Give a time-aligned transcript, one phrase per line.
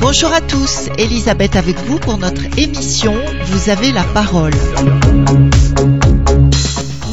[0.00, 3.14] Bonjour à tous, Elisabeth avec vous pour notre émission
[3.46, 4.52] Vous avez la parole.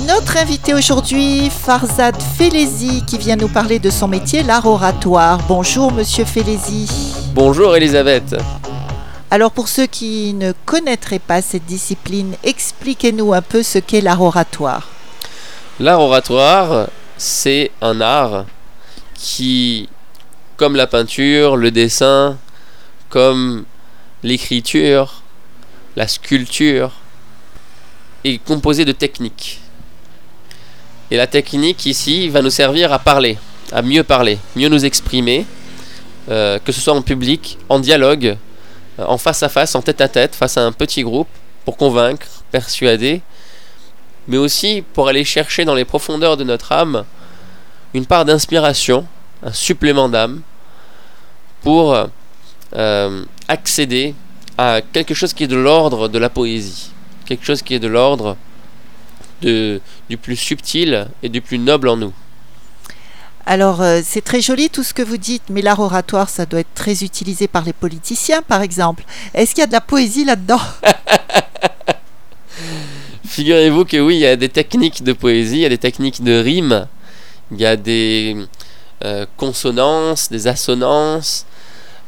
[0.07, 5.39] Notre invité aujourd'hui, Farzad Felezi, qui vient nous parler de son métier, l'art oratoire.
[5.47, 6.87] Bonjour Monsieur Felezi.
[7.33, 8.35] Bonjour Elisabeth.
[9.29, 14.21] Alors pour ceux qui ne connaîtraient pas cette discipline, expliquez-nous un peu ce qu'est l'art
[14.21, 14.87] oratoire.
[15.81, 18.45] L'art oratoire, c'est un art
[19.15, 19.89] qui,
[20.55, 22.37] comme la peinture, le dessin,
[23.09, 23.65] comme
[24.23, 25.21] l'écriture,
[25.97, 26.93] la sculpture,
[28.23, 29.59] est composé de techniques.
[31.11, 33.37] Et la technique ici va nous servir à parler,
[33.73, 35.45] à mieux parler, mieux nous exprimer,
[36.29, 38.37] euh, que ce soit en public, en dialogue,
[38.97, 41.27] en face à face, en tête à tête, face à un petit groupe,
[41.65, 43.21] pour convaincre, persuader,
[44.27, 47.05] mais aussi pour aller chercher dans les profondeurs de notre âme
[47.93, 49.05] une part d'inspiration,
[49.43, 50.41] un supplément d'âme,
[51.61, 51.97] pour
[52.75, 54.15] euh, accéder
[54.57, 56.91] à quelque chose qui est de l'ordre de la poésie,
[57.25, 58.37] quelque chose qui est de l'ordre
[59.41, 62.13] du plus subtil et du plus noble en nous.
[63.49, 66.59] Alors, euh, c'est très joli tout ce que vous dites, mais l'art oratoire, ça doit
[66.59, 69.05] être très utilisé par les politiciens, par exemple.
[69.33, 70.59] Est-ce qu'il y a de la poésie là-dedans?
[73.25, 76.21] Figurez-vous que oui, il y a des techniques de poésie, il y a des techniques
[76.21, 76.87] de rime,
[77.53, 78.35] il y a des
[79.05, 81.45] euh, consonances, des assonances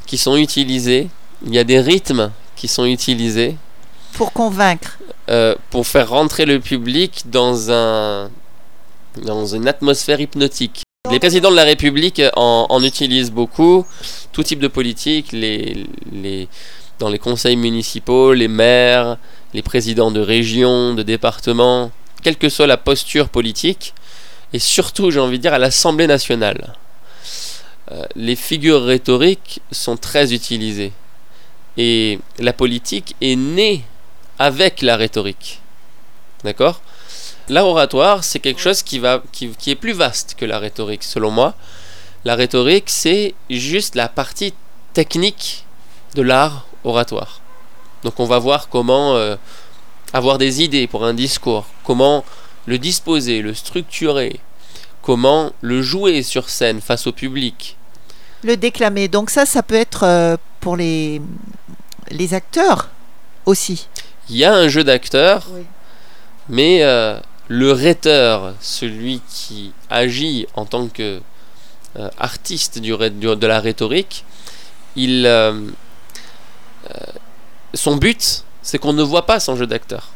[0.07, 1.07] qui sont utilisées,
[1.45, 3.55] il y a des rythmes qui sont utilisés.
[4.11, 8.29] Pour convaincre euh, Pour faire rentrer le public dans, un,
[9.23, 10.83] dans une atmosphère hypnotique.
[11.11, 13.85] Les présidents de la République en, utilisent beaucoup,
[14.31, 15.35] tout type de politique,
[16.99, 19.17] dans les conseils municipaux, les maires,
[19.53, 23.93] les présidents de régions, de départements, quelle que soit la posture politique,
[24.53, 26.75] et surtout, j'ai envie de dire, à l'Assemblée nationale.
[27.91, 30.91] Euh, les figures rhétoriques sont très utilisées.
[31.77, 33.83] Et la politique est née
[34.37, 35.61] avec la rhétorique.
[36.43, 36.81] D'accord?
[37.49, 41.03] L'art oratoire, c'est quelque chose qui, va, qui, qui, est plus vaste que la rhétorique,
[41.03, 41.55] selon moi.
[42.23, 44.53] La rhétorique, c'est juste la partie
[44.93, 45.65] technique
[46.15, 47.41] de l'art oratoire.
[48.03, 49.35] Donc on va voir comment euh,
[50.13, 52.23] avoir des idées pour un discours, comment
[52.65, 54.39] le disposer, le structurer,
[55.01, 57.77] comment le jouer sur scène face au public.
[58.43, 59.07] Le déclamer.
[59.07, 61.21] Donc ça, ça peut être euh, pour les,
[62.11, 62.89] les acteurs
[63.45, 63.87] aussi.
[64.29, 65.47] Il y a un jeu d'acteurs,
[66.47, 71.21] mais euh, le rhéteur, celui qui agit en tant que
[72.17, 74.23] artiste du, de la rhétorique,
[74.95, 75.27] il
[77.73, 80.09] son but, c'est qu'on ne voit pas son jeu d'acteur.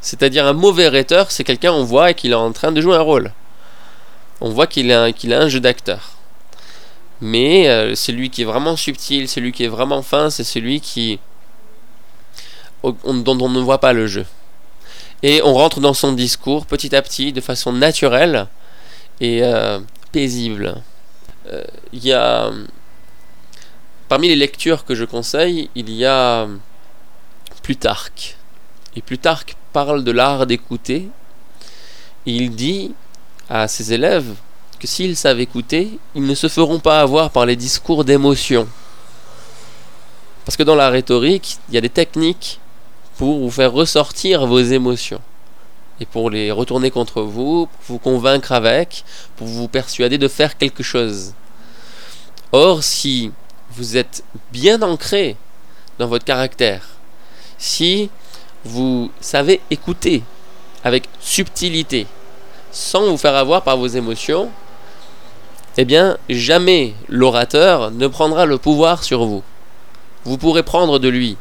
[0.00, 2.96] C'est-à-dire un mauvais rhéteur, c'est quelqu'un on voit et qu'il est en train de jouer
[2.96, 3.32] un rôle.
[4.40, 6.10] On voit qu'il a, un jeu d'acteur.
[7.20, 11.20] Mais euh, celui qui est vraiment subtil, celui qui est vraiment fin, c'est celui qui
[12.82, 14.26] dont on ne voit pas le jeu.
[15.22, 18.48] Et on rentre dans son discours petit à petit, de façon naturelle
[19.20, 19.78] et euh,
[20.10, 20.76] paisible.
[21.48, 21.62] Euh,
[21.92, 22.50] il y a
[24.12, 26.46] Parmi les lectures que je conseille, il y a
[27.62, 28.36] Plutarque.
[28.94, 31.08] Et Plutarque parle de l'art d'écouter.
[32.26, 32.92] Il dit
[33.48, 34.34] à ses élèves
[34.78, 38.68] que s'ils savent écouter, ils ne se feront pas avoir par les discours d'émotion.
[40.44, 42.60] Parce que dans la rhétorique, il y a des techniques
[43.16, 45.20] pour vous faire ressortir vos émotions.
[46.00, 49.04] Et pour les retourner contre vous, pour vous convaincre avec,
[49.36, 51.34] pour vous persuader de faire quelque chose.
[52.50, 53.32] Or, si
[53.70, 55.36] vous êtes bien ancré
[55.98, 56.88] dans votre caractère,
[57.58, 58.10] si
[58.64, 60.22] vous savez écouter
[60.84, 62.06] avec subtilité,
[62.72, 64.50] sans vous faire avoir par vos émotions,
[65.76, 69.42] eh bien, jamais l'orateur ne prendra le pouvoir sur vous.
[70.24, 71.36] Vous pourrez prendre de lui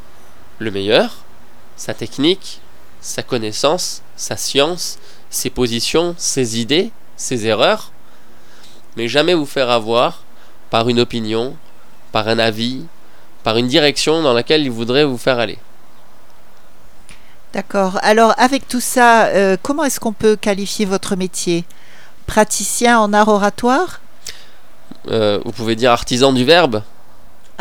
[0.59, 1.20] le meilleur,
[1.81, 2.61] sa technique,
[3.01, 4.99] sa connaissance, sa science,
[5.31, 7.91] ses positions, ses idées, ses erreurs,
[8.95, 10.21] mais jamais vous faire avoir
[10.69, 11.55] par une opinion,
[12.11, 12.85] par un avis,
[13.43, 15.57] par une direction dans laquelle il voudrait vous faire aller.
[17.51, 17.97] D'accord.
[18.03, 21.65] Alors avec tout ça, euh, comment est-ce qu'on peut qualifier votre métier?
[22.27, 24.01] Praticien en art oratoire?
[25.07, 26.83] Euh, Vous pouvez dire artisan du verbe.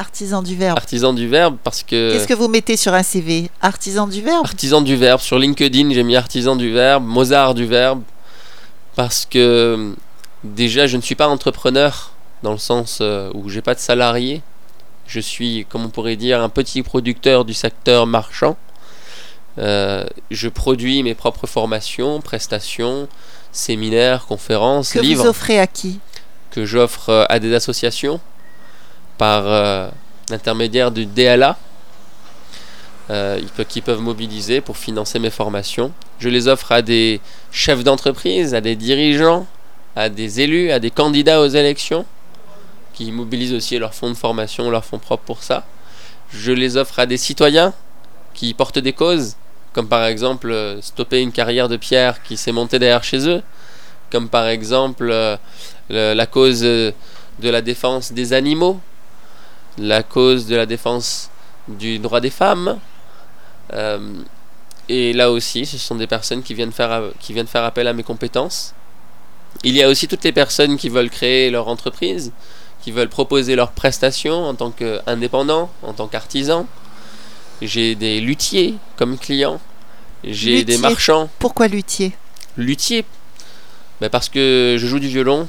[0.00, 0.79] Artisan du verbe.
[0.79, 2.14] Artisan du verbe parce que...
[2.14, 5.20] Qu'est-ce que vous mettez sur un CV Artisan du verbe Artisan du verbe.
[5.20, 8.00] Sur LinkedIn, j'ai mis artisan du verbe, Mozart du verbe.
[8.97, 9.94] Parce que
[10.43, 12.12] déjà, je ne suis pas entrepreneur
[12.43, 14.41] dans le sens euh, où j'ai pas de salarié.
[15.06, 18.56] Je suis, comme on pourrait dire, un petit producteur du secteur marchand.
[19.58, 23.06] Euh, je produis mes propres formations, prestations,
[23.52, 26.00] séminaires, conférences, Que livres vous offrez à qui?
[26.50, 28.19] Que j'offre euh, à des associations
[29.20, 29.87] par euh,
[30.31, 31.58] l'intermédiaire du DLA
[33.11, 33.38] euh,
[33.69, 35.93] qui peuvent mobiliser pour financer mes formations.
[36.20, 37.20] Je les offre à des
[37.52, 39.46] chefs d'entreprise, à des dirigeants,
[39.94, 42.06] à des élus, à des candidats aux élections
[42.94, 45.66] qui mobilisent aussi leur fonds de formation, leur fonds propre pour ça.
[46.32, 47.75] Je les offre à des citoyens
[48.32, 49.37] qui portent des causes,
[49.75, 53.43] comme par exemple euh, stopper une carrière de pierre qui s'est montée derrière chez eux,
[54.11, 55.05] comme par exemple
[55.90, 56.94] le- la cause de
[57.43, 58.81] la défense des animaux,
[59.80, 61.30] la cause de la défense
[61.68, 62.78] du droit des femmes.
[63.72, 64.22] Euh,
[64.88, 67.92] et là aussi, ce sont des personnes qui viennent, faire, qui viennent faire appel à
[67.92, 68.74] mes compétences.
[69.64, 72.32] Il y a aussi toutes les personnes qui veulent créer leur entreprise,
[72.82, 76.66] qui veulent proposer leurs prestations en tant qu'indépendants, en tant qu'artisans.
[77.62, 79.60] J'ai des luthiers comme clients.
[80.24, 82.12] J'ai des marchands Pourquoi luthier?
[82.56, 83.04] Luthier
[84.00, 85.48] Ben Parce que je joue du violon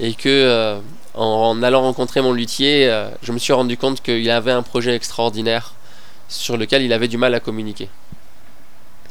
[0.00, 0.78] et que euh,
[1.14, 4.94] en, allant rencontrer mon luthier, euh, je me suis rendu compte qu'il avait un projet
[4.94, 5.74] extraordinaire
[6.28, 7.88] sur lequel il avait du mal à communiquer.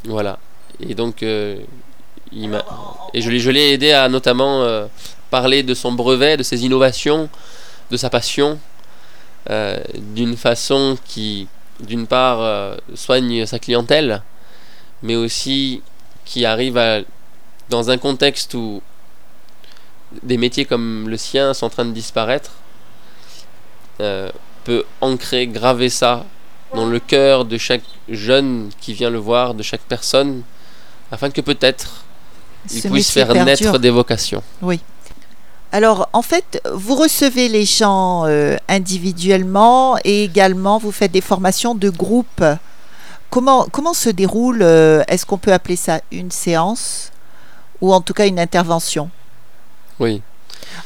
[0.05, 0.39] Voilà.
[0.79, 1.57] Et donc, euh,
[3.13, 4.87] et je l'ai, aidé à notamment euh,
[5.29, 7.29] parler de son brevet, de ses innovations,
[7.91, 8.59] de sa passion,
[9.97, 11.47] d'une façon qui,
[11.79, 14.21] d'une part, soigne sa clientèle,
[15.01, 15.81] mais aussi
[16.25, 16.79] qui arrive
[17.69, 18.81] dans un contexte où
[20.23, 22.51] des métiers comme le sien sont en train de disparaître,
[23.99, 24.29] euh,
[24.63, 26.25] peut ancrer, graver ça
[26.73, 30.43] dans le cœur de chaque jeune qui vient le voir, de chaque personne,
[31.11, 32.03] afin que peut-être
[32.71, 33.45] il puisse faire perdure.
[33.45, 34.43] naître des vocations.
[35.73, 41.75] Alors, en fait, vous recevez les gens euh, individuellement et également vous faites des formations
[41.75, 42.43] de groupe.
[43.29, 47.11] Comment, comment se déroule, euh, est-ce qu'on peut appeler ça une séance
[47.79, 49.09] ou en tout cas une intervention?
[50.01, 50.23] Oui.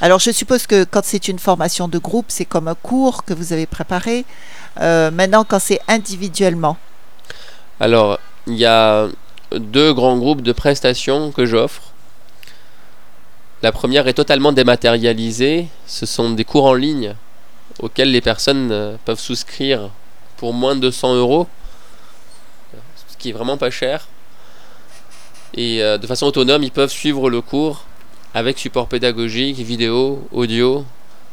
[0.01, 3.33] Alors, je suppose que quand c'est une formation de groupe, c'est comme un cours que
[3.33, 4.25] vous avez préparé.
[4.81, 6.77] Euh, maintenant, quand c'est individuellement,
[7.79, 9.07] Alors, il y a
[9.51, 11.81] deux grands groupes de prestations que j'offre.
[13.63, 15.67] La première est totalement dématérialisée.
[15.88, 17.15] Ce sont des cours en ligne
[17.79, 19.91] auxquels les personnes euh, peuvent souscrire
[20.35, 21.47] pour moins de 100 euros,
[23.07, 24.09] ce qui est vraiment pas cher.
[25.53, 27.85] Et euh, de façon autonome, ils peuvent suivre le cours
[28.35, 30.85] avec support pédagogique, vidéo, audio,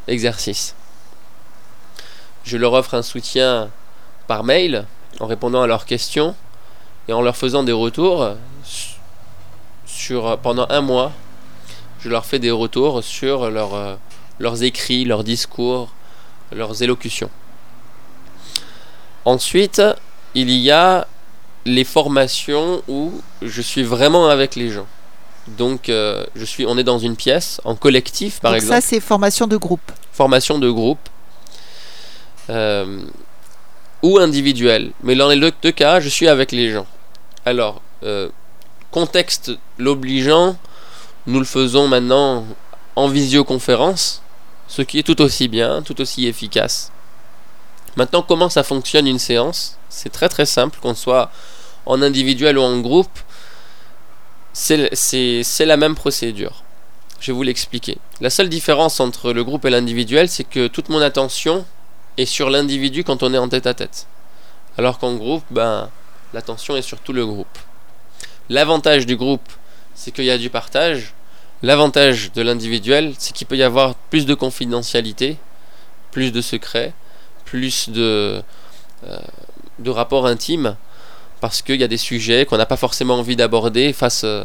[0.07, 0.77] exercice.
[2.45, 3.71] Je leur offre un soutien
[4.29, 4.87] par mail
[5.19, 6.37] en répondant à leurs questions
[7.09, 8.95] et en leur faisant des retours su-
[9.85, 11.11] sur pendant un mois.
[11.99, 13.97] Je leur fais des retours sur euh,
[14.39, 15.91] leurs écrits, leurs discours,
[16.53, 17.31] leurs élocutions.
[19.25, 19.83] Ensuite,
[20.35, 21.09] il y a
[21.65, 24.87] les formations où je suis vraiment avec les gens.
[25.49, 28.87] Donc, euh, je suis, on est dans une pièce, en collectif par donc exemple ça
[28.87, 29.93] c'est formation de groupe.
[30.13, 31.09] formation de groupe
[32.49, 33.03] euh,
[34.03, 34.93] ou individuelle.
[35.03, 36.87] Mais dans les deux cas, je suis avec les gens.
[37.45, 38.29] Alors, euh,
[38.91, 40.57] contexte l'obligeant,
[41.27, 42.45] nous le faisons maintenant
[42.95, 44.23] en visioconférence,
[44.69, 46.93] ce qui est tout aussi bien, tout aussi efficace.
[47.97, 49.77] Maintenant, comment ça fonctionne une séance?
[49.89, 51.31] C'est très très simple, qu'on soit
[51.85, 53.19] en individuel ou en groupe,
[54.53, 56.63] c'est la même procédure.
[57.21, 57.99] Je vais vous l'expliquer.
[58.21, 61.65] La seule différence entre le groupe et l'individuel, c'est que toute mon attention
[62.17, 64.07] est sur l'individu quand on est en tête à tête.
[64.77, 65.89] Alors qu'en groupe, ben,
[66.35, 67.59] l'attention est sur tout le groupe.
[68.49, 69.49] L'avantage du groupe,
[69.95, 71.15] c'est qu'il y a du partage.
[71.63, 75.37] L'avantage de l'individuel, c'est qu'il peut y avoir plus de confidentialité,
[76.11, 76.93] plus de secrets,
[77.45, 78.43] plus de,
[79.07, 79.19] euh,
[79.79, 80.77] de rapports intimes,
[81.43, 84.45] parce qu'il y a des sujets qu'on n'a pas forcément envie d'aborder face, euh,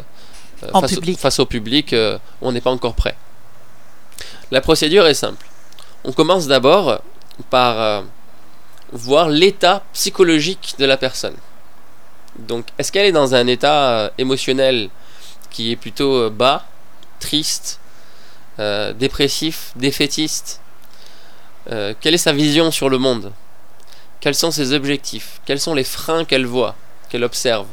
[0.74, 1.20] En face, public.
[1.20, 3.16] face au public euh, où on n'est pas encore prêt.
[4.50, 5.46] La procédure est simple.
[6.04, 7.00] On commence d'abord
[7.52, 8.02] par euh,
[8.92, 11.36] voir l'état psychologique de la personne.
[12.40, 14.90] Donc, est-ce qu'elle est dans un état émotionnel
[15.52, 16.66] qui est plutôt bas,
[17.20, 17.80] triste,
[18.60, 20.62] dépressif, défaitiste?
[21.66, 23.32] Quelle est sa vision sur le monde?
[24.20, 25.42] Quels sont ses objectifs?
[25.46, 26.76] Quels sont les freins qu'elle voit,
[27.08, 27.68] qu'elle observe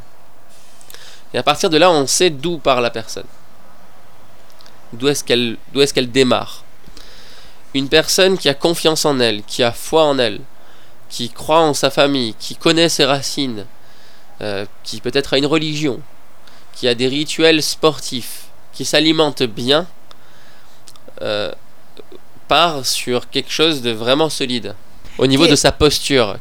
[1.33, 3.27] Et à partir de là, on sait d'où part la personne.
[4.93, 6.65] D'où est-ce qu'elle d'où est-ce qu'elle démarre
[7.75, 10.41] Une personne qui a confiance en elle, qui a foi en elle,
[11.09, 13.67] qui croit en sa famille, qui connaît ses racines,
[14.41, 16.01] euh, qui peut-être a une religion,
[16.73, 19.87] qui a des rituels sportifs, qui s'alimente bien,
[21.23, 21.53] euh,
[22.49, 24.75] part sur quelque chose de vraiment solide.
[25.19, 26.37] au niveau de sa posture.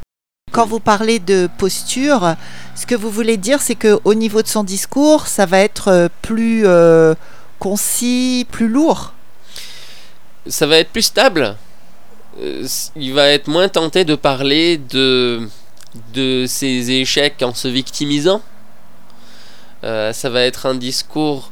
[0.54, 2.36] Quand vous parlez de posture,
[2.76, 5.88] ce que vous voulez dire, c'est que au niveau de son discours, ça va être
[5.88, 7.16] euh, plus euh,
[7.58, 9.14] concis, plus lourd.
[10.46, 11.56] Ça va être plus stable.
[12.40, 15.50] Euh, il va être moins tenté de parler de,
[16.14, 18.44] de ses échecs en se victimisant.
[19.82, 21.52] Ça va être un discours.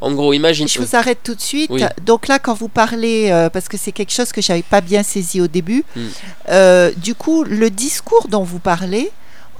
[0.00, 0.68] En gros, imagine.
[0.68, 1.70] Je vous arrête tout de suite.
[1.72, 1.82] Oui.
[2.04, 5.02] Donc là, quand vous parlez, euh, parce que c'est quelque chose que j'avais pas bien
[5.02, 6.00] saisi au début, Mm.
[6.50, 9.10] euh, du coup, le discours dont vous parlez,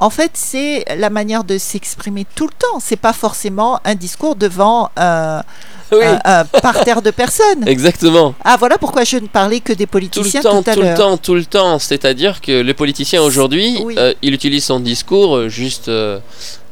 [0.01, 2.79] en fait, c'est la manière de s'exprimer tout le temps.
[2.81, 5.43] C'est pas forcément un discours devant un,
[5.91, 7.67] Oui, un- un parterre de personnes.
[7.67, 8.35] exactement.
[8.45, 10.81] Ah, voilà pourquoi je ne parlais que des Tout politiciens le temps, tout à tout
[10.81, 10.97] le l'heure.
[10.99, 11.79] temps, tout le temps.
[11.81, 13.97] C'est-à-dire que le politicien aujourd'hui, Oui.
[13.99, 15.91] euh, il utilise son discours euh, juste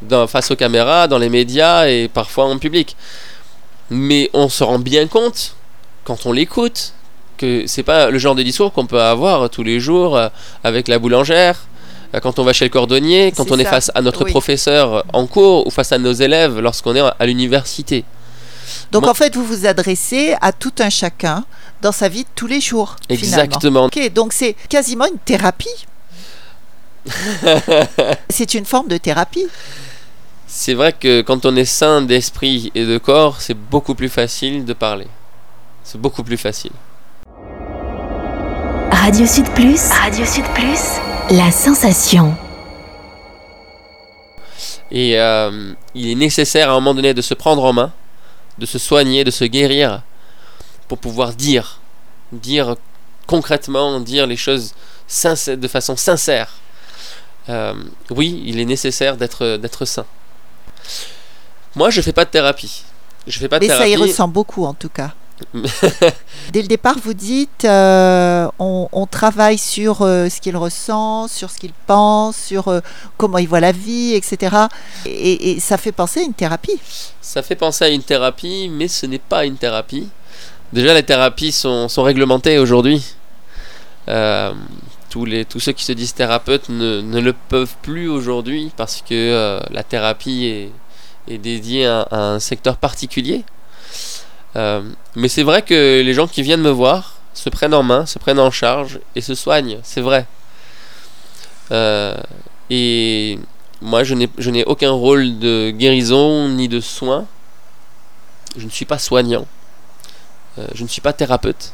[0.03, 2.95] dans- face aux caméras, dans les médias et parfois en public.
[3.91, 5.55] Mais on se rend bien compte,
[6.05, 6.93] quand on l'écoute,
[7.37, 10.29] que c'est pas le genre de discours qu'on peut avoir tous les jours euh,
[10.65, 11.67] avec la boulangère,
[12.15, 14.31] euh, quand on va chez le cordonnier, quand on est face à notre oui.
[14.31, 18.05] professeur en cours ou face à nos élèves lorsqu'on est à l'université.
[18.93, 21.45] Donc en fait, vous vous adressez à tout un chacun
[21.83, 22.97] dans sa vie de tous les jours.
[23.09, 23.45] finalement.
[23.45, 23.85] Exactement.
[23.87, 25.69] Ok, donc c'est quasiment une thérapie.
[28.31, 29.47] c'est une forme de thérapie.
[30.49, 34.65] C'est vrai que quand on est sain d'esprit et de corps, c'est beaucoup plus facile
[34.65, 35.09] de parler.
[35.83, 36.71] C'est beaucoup plus facile.
[38.93, 39.91] Radio Sud Plus.
[39.91, 41.01] Radio Sud Plus.
[41.31, 42.37] La sensation.
[44.93, 47.93] Et euh, il est nécessaire à un moment donné de se prendre en main,
[48.59, 50.03] de se soigner, de se guérir,
[50.87, 51.81] pour pouvoir dire,
[52.31, 52.77] dire
[53.27, 54.75] concrètement, dire les choses
[55.49, 56.53] de façon sincère.
[57.49, 57.75] Euh,
[58.11, 60.07] oui, il est nécessaire d'être d'être sain.
[61.75, 62.85] Moi, je fais pas de thérapie.
[63.27, 65.13] Je fais pas de Mais ça y ressemble beaucoup en tout cas.
[66.53, 71.51] Dès le départ, vous dites euh, on, on travaille sur euh, ce qu'il ressent, sur
[71.51, 72.81] ce qu'il pense, sur euh,
[73.19, 74.57] comment il voit la vie, etc.
[75.05, 76.81] Et, et ça fait penser à une thérapie.
[77.21, 80.09] Ça fait penser à une thérapie, mais ce n'est pas une thérapie.
[80.73, 83.05] Déjà, les thérapies sont, sont réglementées aujourd'hui.
[85.49, 89.83] Tous, ceux qui se disent thérapeutes ne, le peuvent plus aujourd'hui parce que euh, la
[89.83, 90.71] thérapie
[91.27, 93.43] est, dédiée à, un secteur particulier.
[94.57, 94.83] Euh,
[95.15, 98.19] mais c'est vrai que les gens qui viennent me voir se prennent en main, se
[98.19, 100.27] prennent en charge et se soignent, c'est vrai.
[101.73, 102.15] Euh,
[102.69, 103.39] et
[103.81, 107.25] moi, je n'ai, aucun rôle de guérison ni de soin.
[108.59, 109.47] Je ne suis pas soignant.
[110.75, 111.73] Je ne suis pas thérapeute.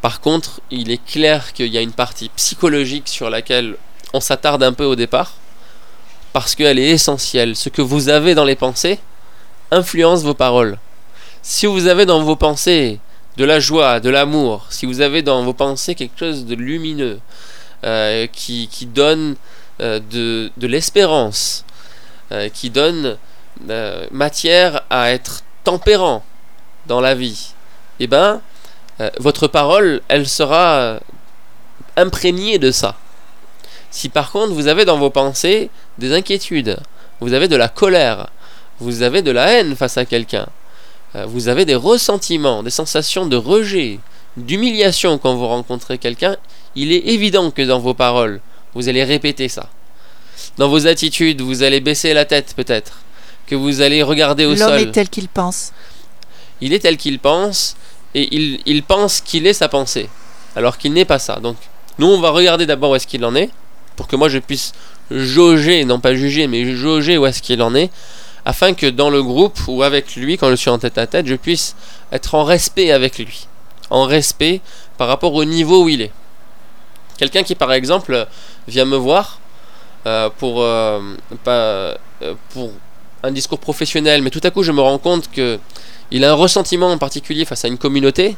[0.00, 3.76] Par contre, il est clair qu'il y a une partie psychologique sur laquelle
[4.14, 5.34] on s'attarde un peu au départ,
[6.32, 7.56] parce qu'elle est essentielle.
[7.56, 9.00] Ce que vous avez dans les pensées
[9.70, 10.78] influence vos paroles.
[11.42, 13.00] Si vous avez dans vos pensées
[13.36, 17.20] de la joie, de l'amour, si vous avez dans vos pensées quelque chose de lumineux,
[17.84, 19.36] euh, qui, donne
[19.80, 21.64] euh, de, l'espérance,
[22.32, 23.16] euh, qui donne
[24.10, 26.24] matière à être tempérant
[26.86, 27.52] dans la vie,
[28.00, 28.40] eh ben,
[29.00, 31.00] euh, votre parole, elle sera
[31.96, 32.96] imprégnée de ça.
[33.90, 36.78] Si par contre vous avez dans vos pensées des inquiétudes,
[37.20, 38.28] vous avez de la colère,
[38.80, 40.46] vous avez de la haine face à quelqu'un,
[41.16, 43.98] euh, vous avez des ressentiments, des sensations de rejet,
[44.36, 46.36] d'humiliation quand vous rencontrez quelqu'un,
[46.76, 48.40] il est évident que dans vos paroles,
[48.74, 49.68] vous allez répéter ça.
[50.58, 53.00] Dans vos attitudes, vous allez baisser la tête peut-être,
[53.46, 54.80] que vous allez regarder au L'homme sol.
[54.80, 55.72] est tel qu'il pense.
[56.60, 57.76] Il est tel qu'il pense
[58.18, 60.08] et il, pense qu'il est sa pensée,
[60.56, 61.36] alors qu'il n'est pas ça.
[61.36, 61.56] Donc,
[61.98, 63.50] nous, on va regarder d'abord où est-ce qu'il en est,
[63.96, 64.72] pour que moi je puisse
[65.10, 67.90] jauger, non pas juger, mais jauger où est-ce qu'il en est,
[68.44, 71.26] afin que dans le groupe ou avec lui, quand je suis en tête à tête,
[71.26, 71.76] je puisse
[72.12, 73.46] être en respect avec lui,
[73.90, 74.60] en respect
[74.96, 76.12] par rapport au niveau où il est.
[77.18, 78.26] Quelqu'un qui, par exemple,
[78.68, 79.40] vient me voir
[80.06, 81.00] euh, pour, euh,
[81.48, 81.94] euh,
[82.50, 82.70] pour
[83.22, 85.58] un discours professionnel, mais tout à coup je me rends compte que
[86.10, 88.36] il a un ressentiment en particulier face à une communauté,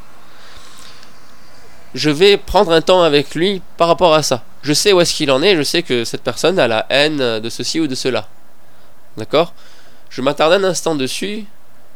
[1.95, 4.43] je vais prendre un temps avec lui par rapport à ça.
[4.63, 7.41] Je sais où est-ce qu'il en est, je sais que cette personne a la haine
[7.41, 8.29] de ceci ou de cela.
[9.17, 9.55] D'accord?
[10.09, 11.45] Je m'attarde un instant dessus.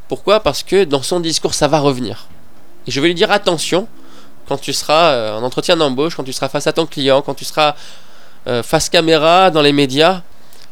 [0.08, 0.40] Pourquoi?
[0.40, 2.26] Parce que dans son discours, ça va revenir.
[2.86, 3.88] Et je vais lui dire attention,
[4.48, 7.34] quand tu seras euh, en entretien d'embauche, quand tu seras face à ton client, quand
[7.34, 7.74] tu seras
[8.46, 10.22] euh, face caméra dans les médias,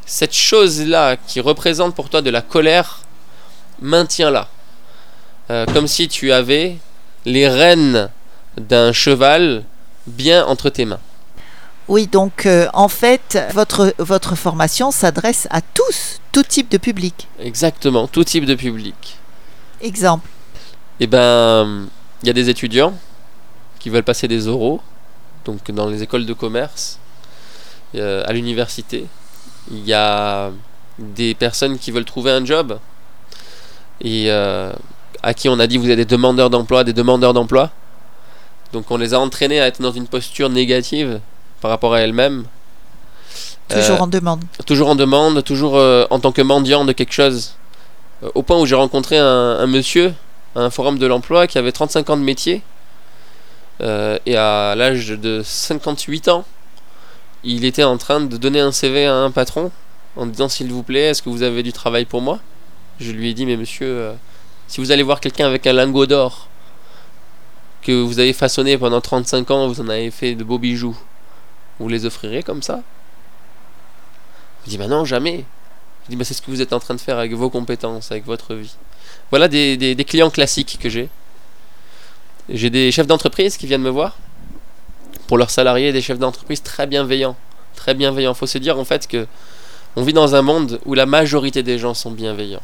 [0.06, 3.00] cette chose-là qui représente pour toi de la colère,
[3.80, 4.48] maintiens-la.
[5.50, 6.78] Euh, comme si tu avais
[7.24, 8.10] les rênes
[8.56, 9.64] d'un cheval
[10.06, 11.00] bien entre tes mains.
[11.88, 17.28] Oui, donc euh, en fait, votre, votre formation s'adresse à tous, tout type de public.
[17.40, 19.18] Exactement, tout type de public.
[19.80, 20.28] Exemple.
[21.00, 21.88] Et ben,
[22.22, 22.94] il y a des étudiants
[23.80, 24.80] qui veulent passer des oraux.
[25.44, 26.98] donc dans les écoles de commerce,
[27.96, 29.06] euh, à l'université.
[29.70, 30.50] Il y a
[30.98, 32.78] des personnes qui veulent trouver un job
[34.00, 34.72] et euh,
[35.22, 37.70] à qui on a dit vous êtes des demandeurs d'emploi, des demandeurs d'emploi.
[38.72, 41.20] Donc on les a entraînés à être dans une posture négative
[41.60, 42.44] par rapport à elles-mêmes.
[43.68, 44.44] Toujours Euh, en demande.
[44.66, 47.54] toujours en demande, toujours euh, en tant que mendiant de quelque chose.
[48.34, 49.24] Au point où j'ai rencontré un,
[49.58, 50.14] un monsieur
[50.54, 52.62] à un forum de l'emploi qui avait 35 ans de métier.
[54.26, 56.44] Et à l'âge de 58 ans,
[57.44, 59.70] il était en train de donner un CV à un patron
[60.16, 62.40] en disant s'il vous plaît, est-ce que vous avez du travail pour moi?
[63.00, 64.12] Je lui ai dit mais monsieur, euh,
[64.68, 66.48] si vous allez voir quelqu'un avec un lingot d'or
[67.82, 70.96] que vous avez façonné pendant 35 ans, vous en avez fait de beaux bijoux,
[71.80, 72.82] vous les offrirez comme ça?
[74.64, 75.44] Je dis, bah non, jamais.
[76.04, 78.12] Je dis, bah c'est ce que vous êtes en train de faire avec vos compétences,
[78.12, 78.76] avec votre vie.
[79.30, 81.08] Voilà des clients classiques que j'ai.
[82.48, 84.16] J'ai des chefs d'entreprise qui viennent me voir.
[85.32, 87.36] Pour leurs salariés, des chefs d'entreprise très bienveillants.
[87.74, 88.34] Très bienveillants.
[88.34, 89.26] Faut se dire en fait que
[89.96, 92.60] on vit dans un monde où la majorité des gens sont bienveillants.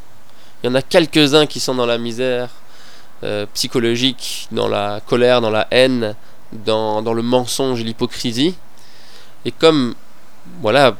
[0.63, 2.51] Il y en a quelques-uns qui sont dans la misère
[3.25, 6.15] euh, psychologique, dans la colère, dans la haine,
[6.53, 8.55] dans, dans le mensonge et l'hypocrisie.
[9.47, 9.95] Et comme,
[10.61, 10.95] voilà,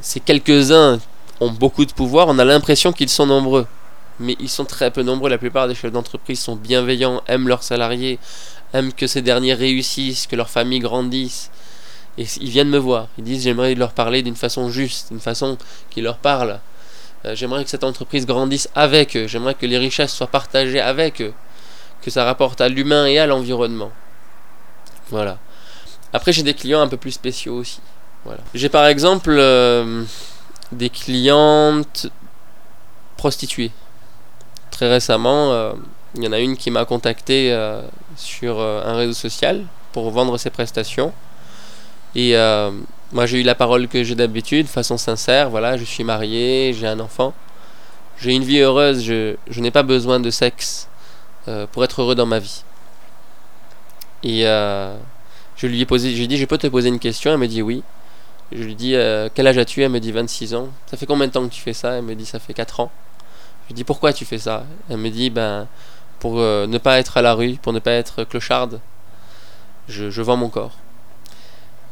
[0.00, 0.98] ces quelques-uns
[1.38, 3.68] ont beaucoup de pouvoir, on a l'impression qu'ils sont nombreux.
[4.18, 7.62] Mais ils sont très peu nombreux, la plupart des chefs d'entreprise sont bienveillants, aiment leurs
[7.62, 8.18] salariés,
[8.74, 11.50] aiment que ces derniers réussissent, que leur famille grandisse.
[12.18, 15.56] Ils viennent me voir, ils disent j'aimerais leur parler d'une façon juste, d'une façon
[15.90, 16.60] qui leur parle.
[17.24, 21.22] Euh, j'aimerais que cette entreprise grandisse avec eux, j'aimerais que les richesses soient partagées avec
[21.22, 21.32] eux,
[22.02, 23.90] que ça rapporte à l'humain et à l'environnement.
[25.10, 25.38] Voilà.
[26.12, 27.80] Après j'ai des clients un peu plus spéciaux aussi.
[28.24, 28.40] Voilà.
[28.54, 30.04] J'ai par exemple euh,
[30.70, 32.06] des clientes
[33.16, 33.72] prostituées.
[34.70, 35.72] Très récemment, euh,
[36.14, 37.52] il y en a une qui m'a contacté
[38.16, 41.12] sur euh, un réseau social pour vendre ses prestations.
[42.14, 42.70] Et euh,
[43.12, 45.50] moi j'ai eu la parole que j'ai d'habitude, de façon sincère.
[45.50, 47.32] Voilà, je suis marié, j'ai un enfant.
[48.18, 50.88] J'ai une vie heureuse, je, je n'ai pas besoin de sexe
[51.48, 52.62] euh, pour être heureux dans ma vie.
[54.22, 54.42] Et
[55.56, 57.32] je lui ai posé, je lui ai dit, je peux te poser une question?
[57.32, 57.82] Elle me dit oui.
[58.52, 58.94] Je lui dis,
[59.34, 59.82] quel âge as-tu?
[59.82, 60.68] Elle me dit 26 ans.
[60.86, 61.92] Ça fait combien de temps que tu fais ça?
[61.92, 62.90] Elle me dit, ça fait 4 ans.
[63.64, 64.64] Je lui dis, pourquoi tu fais ça?
[64.90, 65.66] Elle me dit, ben,
[66.18, 68.80] pour euh, ne pas être à la rue, pour ne pas être clocharde,
[69.88, 70.72] je, je vends mon corps.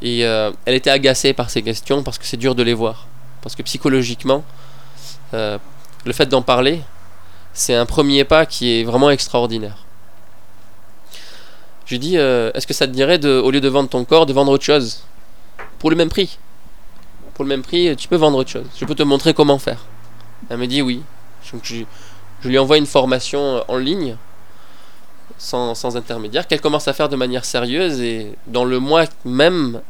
[0.00, 3.06] Et euh, elle était agacée par ces questions parce que c'est dur de les voir.
[3.42, 4.44] Parce que psychologiquement,
[5.34, 5.58] euh,
[6.04, 6.82] le fait d'en parler,
[7.52, 9.84] c'est un premier pas qui est vraiment extraordinaire.
[11.86, 14.24] Je lui dis, est-ce que ça te dirait, de, au lieu de vendre ton corps,
[14.24, 15.02] de vendre autre chose?
[15.78, 16.38] Pour le même prix.
[17.34, 18.66] Pour le même prix, tu peux vendre autre chose.
[18.78, 19.84] Je peux te montrer comment faire.
[20.48, 21.02] Elle me dit oui.
[22.42, 24.16] Je lui envoie une formation euh, en ligne,
[25.38, 29.80] sans, intermédiaire, qu'elle commence à faire de manière sérieuse et dans le mois même,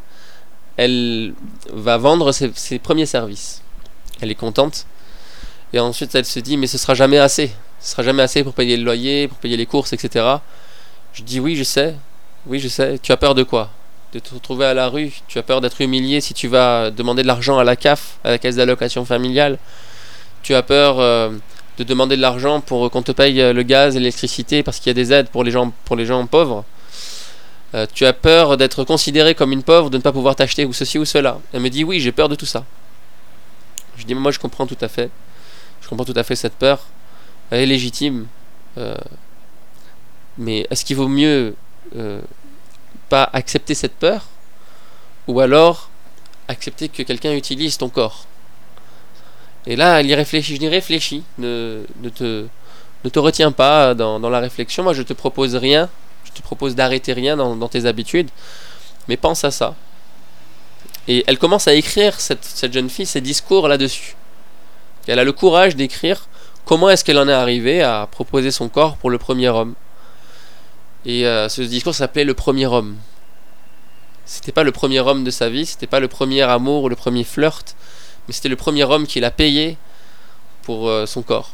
[0.77, 1.35] elle
[1.73, 3.62] va vendre ses, ses premiers services.
[4.21, 4.87] Elle est contente.
[5.73, 7.53] Et ensuite, elle se dit, mais ce sera jamais assez.
[7.81, 10.37] Ce sera jamais assez pour payer le loyer, pour payer les courses, etc.
[11.12, 11.97] Je dis, oui, je sais.
[12.47, 12.99] Oui, je sais.
[13.03, 13.71] Tu as peur de quoi?
[14.12, 17.23] De te retrouver à la rue Tu as peur d'être humilié si tu vas demander
[17.23, 19.59] de l'argent à la CAF, à la caisse d'allocation familiale
[20.43, 21.31] Tu as peur euh,
[21.78, 24.88] de demander de l'argent pour qu'on te paye euh, le gaz et l'électricité parce qu'il
[24.88, 26.64] y a des aides pour les gens, pour les gens pauvres
[27.74, 30.74] Euh, Tu as peur d'être considéré comme une pauvre, de ne pas pouvoir t'acheter ou
[30.74, 32.66] ceci ou cela Elle me dit, oui, j'ai peur de tout ça.
[33.96, 35.08] Je dis, moi, je comprends tout à fait.
[35.80, 36.85] Je comprends tout à fait cette peur.
[37.50, 38.26] Elle est légitime.
[38.76, 38.94] Euh,
[40.37, 41.54] mais est-ce qu'il vaut mieux
[43.08, 44.20] pas accepter cette peur
[45.26, 45.88] ou alors
[46.48, 48.26] accepter que quelqu'un utilise ton corps?
[49.66, 51.22] Et là, elle y réfléchit, je n'y réfléchis.
[51.38, 52.46] Ne, ne, te,
[53.05, 54.83] ne te retiens pas dans, dans la réflexion.
[54.83, 55.88] Moi, je te propose rien.
[56.25, 58.29] Je te propose d'arrêter rien dans, dans tes habitudes.
[59.09, 59.75] Mais pense à ça.
[61.09, 64.14] Et elle commence à écrire, cette, cette jeune fille, ses discours là-dessus.
[65.07, 66.29] Elle a le courage d'écrire
[66.64, 69.75] comment est-ce qu'elle en est arrivée à proposer son corps pour le premier homme.
[71.05, 72.96] Et euh, ce discours s'appelait Le premier homme.
[74.25, 76.94] C'était pas le premier homme de sa vie, c'était pas le premier amour ou le
[76.94, 77.75] premier flirt,
[78.26, 79.76] mais c'était le premier homme qu'il a payé
[80.62, 81.50] pour euh, son corps.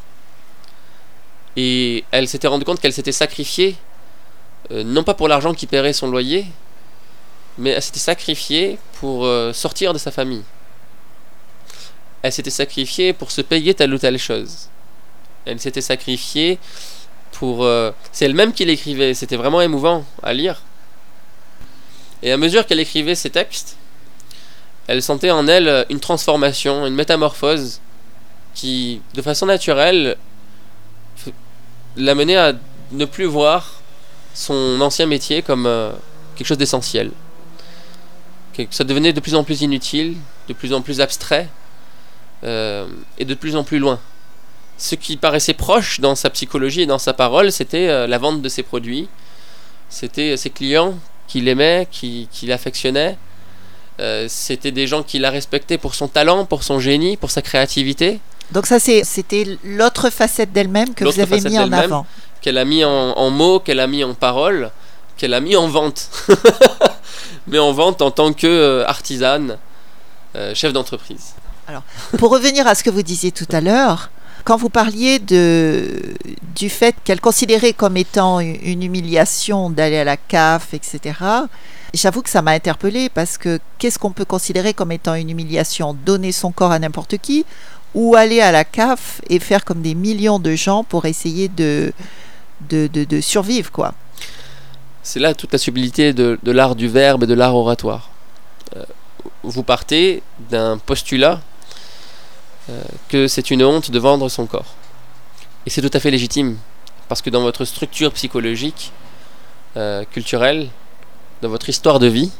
[1.55, 3.75] Et elle s'était rendue compte qu'elle s'était sacrifiée,
[4.71, 6.45] euh, non pas pour l'argent qui paierait son loyer,
[7.57, 10.43] mais elle s'était sacrifiée pour euh, sortir de sa famille.
[12.21, 14.69] Elle s'était sacrifiée pour se payer telle ou telle chose.
[15.45, 16.59] Elle s'était sacrifiée
[17.31, 17.65] pour.
[18.11, 20.61] c'est elle-même qui l'écrivait, c'était vraiment émouvant à lire.
[22.21, 23.77] Et à mesure qu'elle écrivait ces textes,
[24.89, 27.79] elle sentait en elle une transformation, une métamorphose
[28.55, 30.17] qui, de façon naturelle,
[31.95, 32.53] l'amenait à
[32.91, 33.81] ne plus voir
[34.33, 35.91] son ancien métier comme euh,
[36.35, 37.11] quelque chose d'essentiel.
[38.71, 41.47] ça devenait de plus en plus inutile, de plus en plus abstrait
[42.43, 42.87] euh,
[43.19, 43.99] et de plus en plus loin.
[44.79, 48.41] Ce qui paraissait proche dans sa psychologie et dans sa parole, c'était euh, la vente
[48.41, 49.07] de ses produits,
[49.87, 50.97] c'était ses clients
[51.27, 53.19] qu'il aimait, qu'il qui affectionnait,
[53.99, 57.41] euh, c'était des gens qui la respectaient pour son talent, pour son génie, pour sa
[57.41, 58.19] créativité.
[58.51, 62.05] Donc ça, c'était l'autre facette d'elle-même que vous avez mis en avant.
[62.41, 64.71] Qu'elle a mis en, mots, qu'elle a mis en paroles,
[65.17, 66.09] qu'elle a mis en vente.
[67.47, 69.57] Mais en vente en tant qu'artisane,
[70.35, 71.33] euh, chef d'entreprise.
[71.67, 71.83] Alors,
[72.17, 74.09] pour revenir à ce que vous disiez tout à l'heure,
[74.45, 76.15] quand vous parliez de,
[76.55, 81.13] du fait qu'elle considérait comme étant une humiliation d'aller à la CAF, etc.,
[81.93, 85.95] J'avoue que ça m'a interpellée parce que qu'est-ce qu'on peut considérer comme étant une humiliation?
[86.05, 87.45] Donner son corps à n'importe qui
[87.95, 91.91] ou aller à la CAF et faire comme des millions de gens pour essayer de,
[92.69, 93.93] de, de, survivre, quoi?
[95.01, 98.11] C'est là toute la subtilité de, de l'art du verbe et de l'art oratoire.
[98.75, 98.83] Euh,
[99.41, 100.21] vous partez
[100.51, 101.41] d'un postulat
[102.69, 104.75] euh, que c'est une honte de vendre son corps.
[105.65, 106.57] Et c'est tout à fait légitime,
[107.07, 108.91] parce que dans votre structure psychologique,
[109.77, 110.69] euh, culturelle,
[111.41, 112.31] dans votre histoire de vie,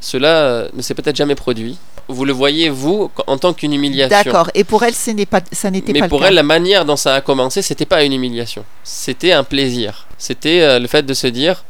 [0.00, 1.78] cela euh, ne s'est peut-être jamais produit.
[2.08, 4.16] Vous le voyez, vous, en tant qu'une humiliation.
[4.24, 4.50] D'accord.
[4.54, 6.96] Et pour elle, ce n'est pas, ça n'était pas Mais pour elle, la manière dont
[6.96, 8.64] ça a commencé, c'était pas une humiliation.
[8.82, 10.06] C'était un plaisir.
[10.18, 11.64] C'était euh, le fait de se dire,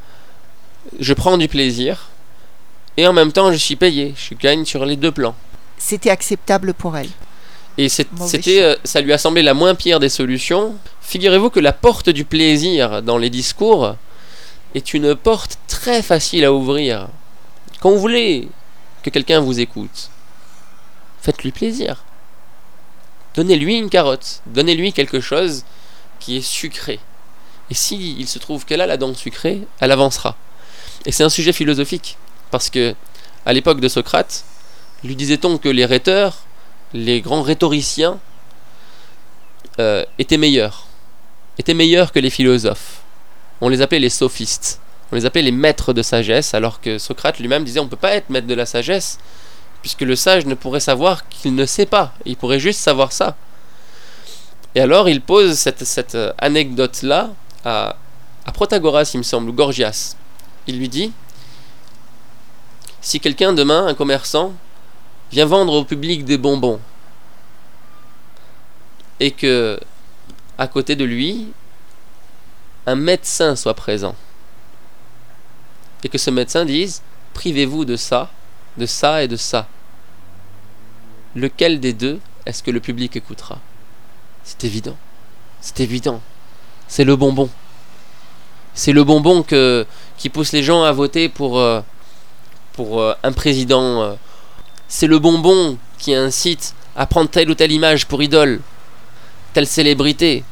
[0.98, 2.08] je prends du plaisir,
[2.96, 4.14] et en même temps, je suis payé.
[4.16, 5.34] Je gagne sur les deux plans.
[5.78, 7.08] C'était acceptable pour elle.
[7.78, 10.74] Et c'était, euh, ça lui a semblé la moins pire des solutions.
[11.00, 13.96] Figurez-vous que la porte du plaisir dans les discours
[14.74, 17.08] est une porte très facile à ouvrir.
[17.80, 18.48] Quand vous voulez
[19.02, 20.10] que quelqu'un vous écoute,
[21.20, 22.04] faites-lui plaisir.
[23.34, 25.64] Donnez-lui une carotte, donnez-lui quelque chose
[26.18, 27.00] qui est sucré.
[27.70, 30.36] Et s'il il se trouve qu'elle a la dent sucrée, elle avancera.
[31.06, 32.18] Et c'est un sujet philosophique,
[32.50, 32.94] parce que
[33.46, 34.44] à l'époque de Socrate,
[35.02, 36.42] lui disait-on que les rhéteurs,
[36.92, 38.18] les grands rhétoriciens,
[39.78, 40.86] euh, étaient meilleurs,
[41.58, 42.99] étaient meilleurs que les philosophes
[43.60, 44.80] on les appelait les sophistes.
[45.12, 47.96] On les appelait les maîtres de sagesse, alors que Socrate lui-même disait on ne peut
[47.96, 49.18] pas être maître de la sagesse,
[49.82, 53.36] puisque le sage ne pourrait savoir qu'il ne sait pas, il pourrait juste savoir ça.
[54.74, 57.30] Et alors il pose cette, euh, anecdote-là
[57.64, 57.96] à,
[58.46, 60.14] à Protagoras, il me semble, ou Gorgias.
[60.66, 61.12] Il lui dit
[63.00, 64.52] Si quelqu'un demain, un commerçant,
[65.32, 66.80] vient vendre au public des bonbons,
[69.18, 69.78] et que
[70.56, 71.48] à côté de lui,
[72.94, 74.14] médecin soit présent.
[76.02, 77.02] Et que ce médecin dise,
[77.34, 78.30] privez-vous de ça,
[78.78, 79.68] de ça et de ça.
[81.34, 83.58] Lequel des deux est-ce que le public écoutera?
[84.44, 84.96] C'est évident.
[85.60, 86.20] C'est évident.
[86.88, 87.50] C'est le bonbon.
[88.74, 91.80] C'est le bonbon que, qui pousse les gens à voter pour, euh,
[92.72, 94.02] pour euh, un président.
[94.02, 94.14] Euh.
[94.88, 98.60] C'est le bonbon qui incite à prendre telle ou telle image pour idole,
[99.52, 100.44] telle célébrité,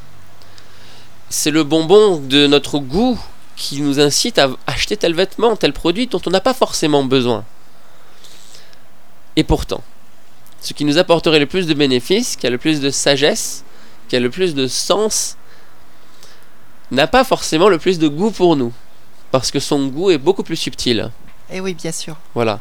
[1.31, 3.19] c'est le bonbon de notre goût
[3.57, 7.45] qui nous incite à acheter tel vêtement, tel produit dont on n'a pas forcément besoin.
[9.37, 9.83] Et pourtant,
[10.61, 13.65] ce qui nous apporterait le plus de bénéfices, qui a le plus de sagesse,
[14.09, 15.37] qui a le plus de sens,
[16.91, 18.73] n'a pas forcément le plus de goût pour nous.
[19.31, 21.11] Parce que son goût est beaucoup plus subtil.
[21.51, 22.17] Et eh oui, bien sûr.
[22.35, 22.61] Voilà.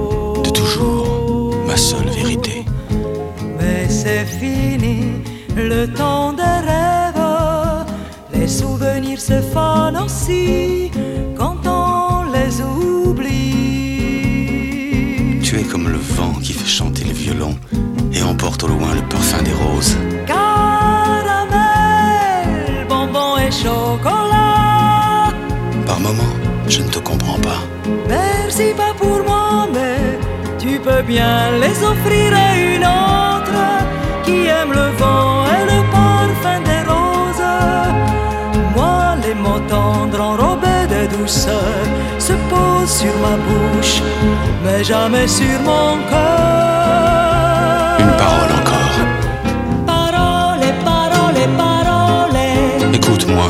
[1.89, 2.63] Seule vérité.
[3.57, 4.99] Mais c'est fini,
[5.55, 7.85] le temps des rêves.
[8.33, 10.91] Les souvenirs se fanent aussi
[11.35, 13.31] quand on les oublie.
[15.41, 17.57] Tu es comme le vent qui fait chanter le violon
[18.13, 19.97] et emporte au loin le parfum des roses.
[20.27, 20.45] Caramel,
[22.87, 25.33] bonbon et chocolat.
[25.87, 26.35] Par moments,
[26.67, 27.61] je ne te comprends pas.
[28.07, 28.67] Merci
[30.91, 33.61] tu peux bien les offrir à une autre
[34.23, 37.51] qui aime le vent et le parfum des roses.
[38.75, 41.79] Moi, les mots tendres enrobés de douceur
[42.19, 44.01] se posent sur ma bouche,
[44.63, 47.19] mais jamais sur mon cœur.
[47.99, 48.97] Une parole encore.
[49.85, 52.37] Parole, parole, parole.
[52.93, 53.49] Écoute Écoute-moi,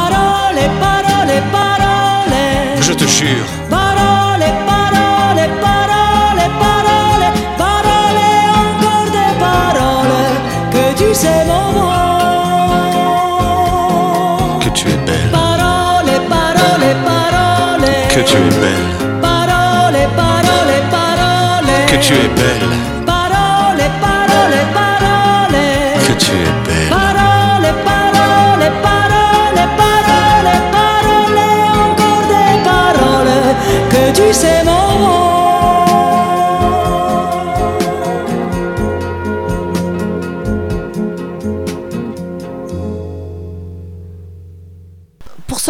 [18.23, 21.85] tu es belle, Parole, parole, parole.
[21.87, 22.77] que tu es belle,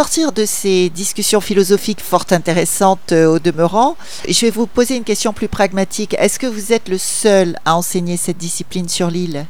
[0.02, 3.96] sortir de ces discussions philosophiques fort intéressantes euh, au demeurant,
[4.28, 6.16] je vais vous poser une question plus pragmatique.
[6.18, 9.46] Est-ce que vous êtes le seul à enseigner cette discipline sur l'île?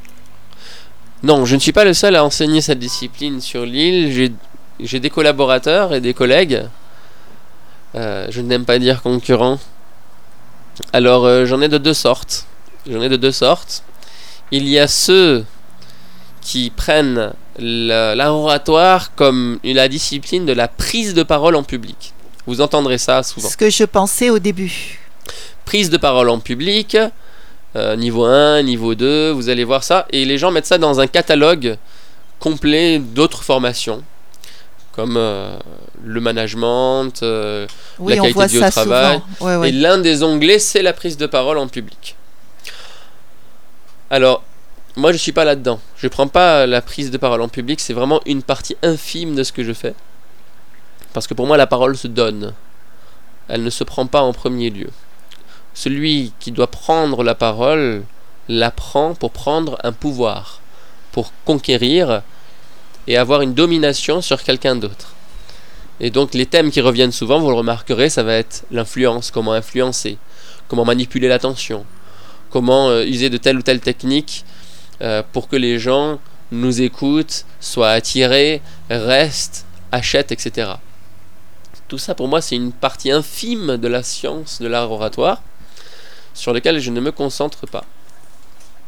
[1.24, 4.12] Non, je ne suis pas le seul à enseigner cette discipline sur l'île.
[4.82, 6.66] J'ai- des collaborateurs et des collègues.
[7.96, 9.58] Euh, je n'aime pas dire concurrents.
[10.92, 12.46] Alors, euh, j'en ai de deux sortes.
[12.90, 13.84] J'en ai de deux sortes.
[14.52, 15.46] Il y a ceux
[16.42, 22.14] qui prennent l'oratoire comme la discipline de la prise de parole en public.
[22.48, 23.50] Vous entendrez ça souvent.
[23.50, 25.00] Ce que je pensais au début.
[25.66, 26.98] prise de parole en public,
[27.76, 31.00] euh, niveau 1, niveau 2, vous allez voir ça, et les gens mettent ça dans
[31.00, 31.78] un catalogue
[32.40, 34.04] complet d'autres formations,
[34.94, 35.56] comme euh,
[36.04, 37.68] le management, euh,
[38.00, 39.22] Oui, on qualité voit de vie au ça travail.
[39.38, 39.48] souvent.
[39.48, 39.70] Ouais, ouais.
[39.70, 42.16] et l'un des onglets, c'est la prise de parole en public.
[44.10, 44.44] Alors,
[44.96, 45.80] moi je suis pas là-dedans.
[45.98, 49.44] Je prends pas la prise de parole en public, c'est vraiment une partie infime de
[49.44, 49.94] ce que je fais.
[51.14, 52.54] Parce que pour moi, la parole se donne.
[53.48, 54.90] Elle ne se prend pas en premier lieu.
[55.74, 58.04] Celui qui doit prendre la parole
[58.48, 60.62] la prend pour prendre un pouvoir,
[61.12, 62.22] pour conquérir
[63.08, 65.14] et avoir une domination sur quelqu'un d'autre.
[66.00, 69.54] Et donc les thèmes qui reviennent souvent, vous le remarquerez, ça va être l'influence, comment
[69.54, 70.18] influencer,
[70.68, 71.86] comment manipuler l'attention,
[72.50, 74.44] comment euh, user de telle ou telle technique
[75.02, 76.20] euh, pour que les gens
[76.52, 80.72] nous écoutent, soient attirés, restent, achètent, etc.
[81.88, 85.42] Tout ça pour moi c'est une partie infime de la science de l'art oratoire
[86.34, 87.84] sur lequel je ne me concentre pas.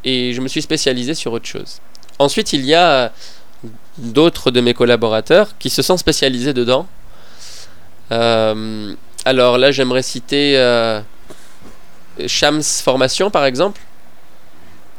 [0.06, 1.80] Et je me suis spécialisé sur autre chose.
[2.20, 3.12] Ensuite il y a
[3.98, 6.88] d'autres de mes collaborateurs qui se sont spécialisés dedans.
[8.12, 8.94] Euh,
[9.26, 11.02] alors là, j'aimerais citer euh,
[12.28, 13.82] Shams Formation par exemple,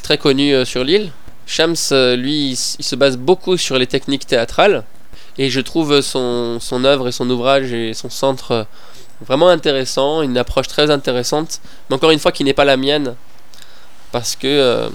[0.05, 1.11] très connu euh, sur l'île.
[1.47, 4.85] Shams, euh, lui, il, se base beaucoup sur les techniques théâtrales
[5.39, 8.65] et je trouve son, son œuvre et son ouvrage et son centre euh,
[9.23, 13.15] vraiment intéressant, une approche très intéressante, mais encore une fois qui n'est pas la mienne
[14.13, 14.89] parce que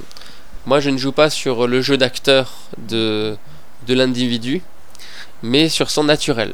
[0.65, 3.36] moi je ne joue pas sur le jeu d'acteur de,
[3.88, 4.62] de l'individu,
[5.41, 6.54] mais sur son naturel.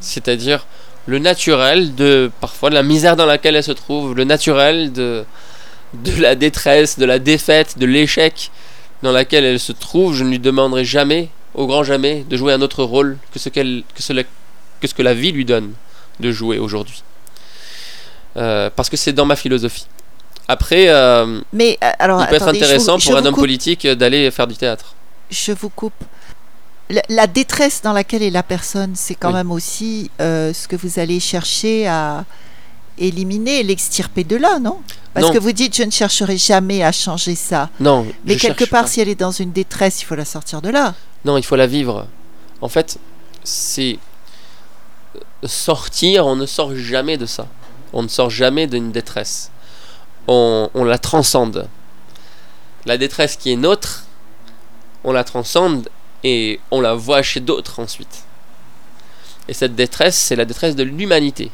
[0.00, 0.66] C'est-à-dire
[1.06, 5.24] le naturel de parfois de la misère dans laquelle elle se trouve, le naturel de,
[5.94, 8.50] de la détresse, de la défaite, de l'échec
[9.02, 10.14] dans laquelle elle se trouve.
[10.14, 13.48] Je ne lui demanderai jamais au grand jamais, de jouer un autre rôle que ce,
[13.50, 13.60] que
[13.98, 15.72] ce, que, ce que la vie lui donne
[16.20, 17.02] de jouer aujourd'hui.
[18.36, 19.86] Euh, parce que c'est dans ma philosophie.
[20.48, 23.24] Après, euh, Mais euh, alors, il peut être attendez, je intéressant vous- je pour un
[23.26, 23.42] homme coupe.
[23.42, 24.94] politique d'aller faire du théâtre.
[25.30, 25.92] Je vous coupe.
[26.90, 29.34] La, la détresse dans laquelle est la personne, c'est quand Oui.
[29.34, 32.24] même aussi euh, ce que vous allez chercher à
[32.98, 34.80] éliminer, l'extirper de là, non?
[35.14, 35.32] Parce Non.
[35.32, 37.70] que vous dites, je ne chercherai jamais à changer ça.
[37.80, 38.88] Non, Mais je quelque part, pas.
[38.88, 40.94] si elle est dans une détresse, il faut la sortir de là.
[41.24, 42.06] Non, il faut la vivre.
[42.60, 42.98] En fait,
[43.44, 43.98] c'est
[45.44, 47.46] sortir, on ne sort jamais de ça.
[47.92, 49.50] On ne sort jamais d'une détresse.
[50.28, 51.68] On, on la transcende.
[52.86, 54.04] La détresse qui est nôtre,
[55.04, 55.88] on la transcende
[56.24, 58.24] et on la voit chez d'autres ensuite.
[59.48, 61.50] Et cette détresse, c'est la détresse de l'humanité,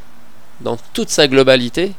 [0.60, 1.92] dans toute sa globalité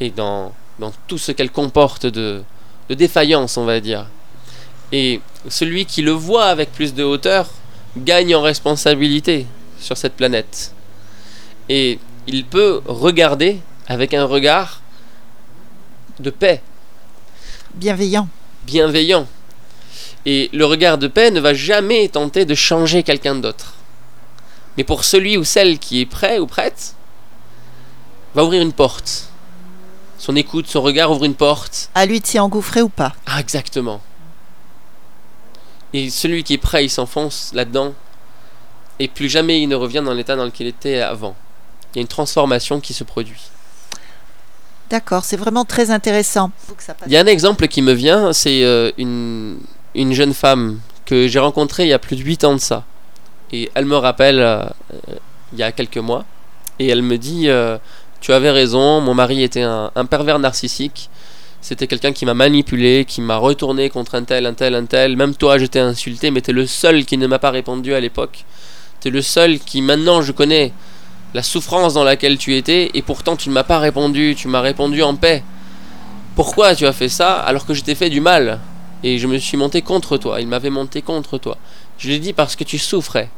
[0.00, 2.42] et dans, dans tout ce qu'elle comporte de,
[2.88, 4.06] de défaillance, on va dire.
[4.92, 7.50] Et celui qui le voit avec plus de hauteur
[7.96, 9.46] gagne en responsabilité
[9.78, 10.74] sur cette planète.
[11.68, 14.80] Et il peut regarder avec un regard
[16.18, 16.62] de paix,
[17.74, 18.28] Bienveillant.
[18.66, 19.26] bienveillant.
[20.26, 23.74] Et le regard de paix ne va jamais tenter de changer quelqu'un d'autre.
[24.76, 26.94] Mais pour celui ou celle qui est prêt ou prête,
[28.34, 29.28] va ouvrir une porte.
[30.18, 31.90] Son écoute, son regard ouvre une porte.
[31.94, 33.14] À lui de s'y engouffrer ou pas.
[33.26, 34.00] Ah, exactement.
[35.92, 37.94] Et celui qui est prêt, il s'enfonce là-dedans.
[38.98, 41.34] Et plus jamais il ne revient dans l'état dans lequel il était avant.
[41.92, 43.50] Il y a une transformation qui se produit.
[44.90, 46.50] D'accord, c'est vraiment très intéressant.
[47.06, 49.58] Il y a un exemple qui me vient, c'est euh, une,
[49.94, 52.84] une jeune femme que j'ai rencontrée il y a plus de 8 ans de ça.
[53.52, 55.16] Et elle me rappelle euh, euh,
[55.52, 56.24] il y a quelques mois.
[56.78, 57.78] Et elle me dit euh,
[58.20, 61.08] Tu avais raison, mon mari était un, pervers narcissique.
[61.62, 65.16] C'était quelqu'un qui m'a manipulé, qui m'a retourné contre un tel, un tel, un tel.
[65.16, 68.00] Même toi, je t'ai insulté, mais t'es le seul qui ne m'a pas répondu à
[68.00, 68.44] l'époque.
[69.00, 70.72] T'es le seul qui, maintenant, je connais
[71.32, 74.60] la souffrance dans laquelle tu étais, et pourtant tu ne m'as pas répondu, tu m'as
[74.60, 75.42] répondu en paix.
[76.34, 78.60] Pourquoi tu as fait ça alors que je t'ai fait du mal?
[79.02, 81.56] Et je me suis monté contre toi, il m'avait monté contre toi.
[81.98, 83.30] Je l'ai dit parce que tu souffrais.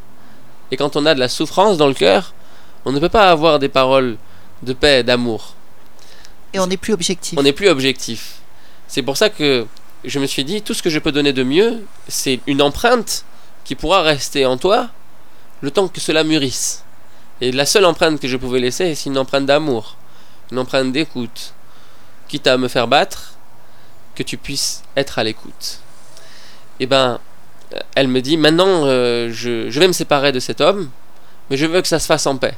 [0.71, 2.35] Et quand on a de la souffrance dans le cœur,
[2.85, 4.17] on ne peut pas avoir des paroles
[4.63, 5.55] de paix, d'amour.
[6.53, 7.39] Et on n'est plus objectif.
[7.39, 8.37] On n'est plus objectif.
[8.89, 9.67] C'est pour ça que
[10.05, 13.25] je me suis dit, tout ce que je peux donner de mieux, c'est une empreinte
[13.65, 14.91] qui pourra rester en toi
[15.61, 16.85] le temps que cela mûrisse.
[17.41, 19.97] Et la seule empreinte que je pouvais laisser, c'est une empreinte d'amour,
[20.51, 21.55] une empreinte d'écoute,
[22.29, 23.35] quitte à me faire battre,
[24.15, 25.79] que tu puisses être à l'écoute.
[26.81, 27.19] Et ben,
[27.73, 30.91] euh, elle me dit, maintenant, euh, je, je vais me séparer de cet homme,
[31.49, 32.55] mais je veux que ça se fasse en paix.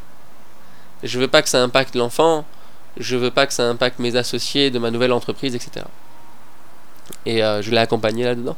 [1.05, 2.45] Je veux pas que ça impacte l'enfant,
[2.97, 5.85] je veux pas que ça impacte mes associés de ma nouvelle entreprise, etc.
[7.27, 8.57] Et euh, je l'ai accompagné là-dedans.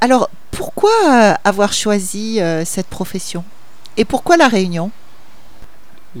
[0.00, 3.44] Alors, pourquoi euh, avoir choisi euh, cette profession?
[3.96, 4.90] Et pourquoi la Réunion?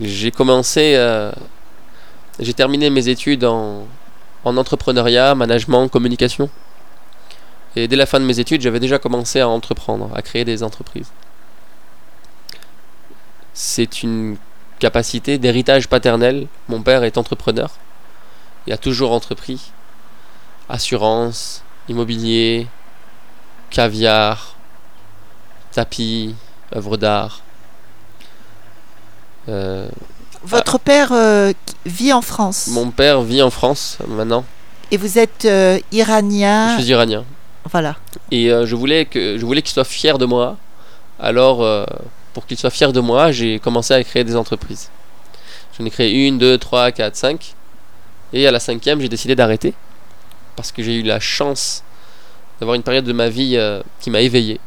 [0.00, 1.30] J'ai commencé, euh,
[2.40, 3.86] j'ai terminé mes études en,
[4.44, 6.50] en entrepreneuriat, management, communication.
[7.76, 10.64] Et dès la fin de mes études, j'avais déjà commencé à entreprendre, à créer des
[10.64, 11.10] entreprises.
[13.52, 14.36] C'est une
[14.78, 16.46] capacité d'héritage paternel.
[16.68, 17.70] Mon père est entrepreneur.
[18.66, 19.72] Il a toujours entrepris.
[20.68, 22.66] Assurance, immobilier,
[23.70, 24.56] caviar,
[25.72, 26.34] tapis,
[26.74, 27.42] œuvres d'art.
[29.48, 29.88] Euh,
[30.42, 31.52] Votre père euh,
[31.84, 34.44] vit en France mon père vit en France maintenant.
[34.90, 36.76] et vous êtes euh, iranien.
[36.76, 37.24] Je suis iranien.
[37.70, 37.96] Voilà.
[38.30, 40.56] Et je voulais que je voulais qu'il soit fier de moi.
[41.18, 41.64] Alors,
[42.34, 44.90] pour qu'il soit fier de moi, j'ai commencé à créer des entreprises.
[45.78, 47.54] J'en ai créé une, deux, trois, quatre, cinq.
[48.32, 49.72] Et à la cinquième, j'ai décidé d'arrêter.
[50.56, 51.84] Parce que j'ai eu la chance
[52.58, 54.60] d'avoir une période de ma vie euh, qui m'a éveillé.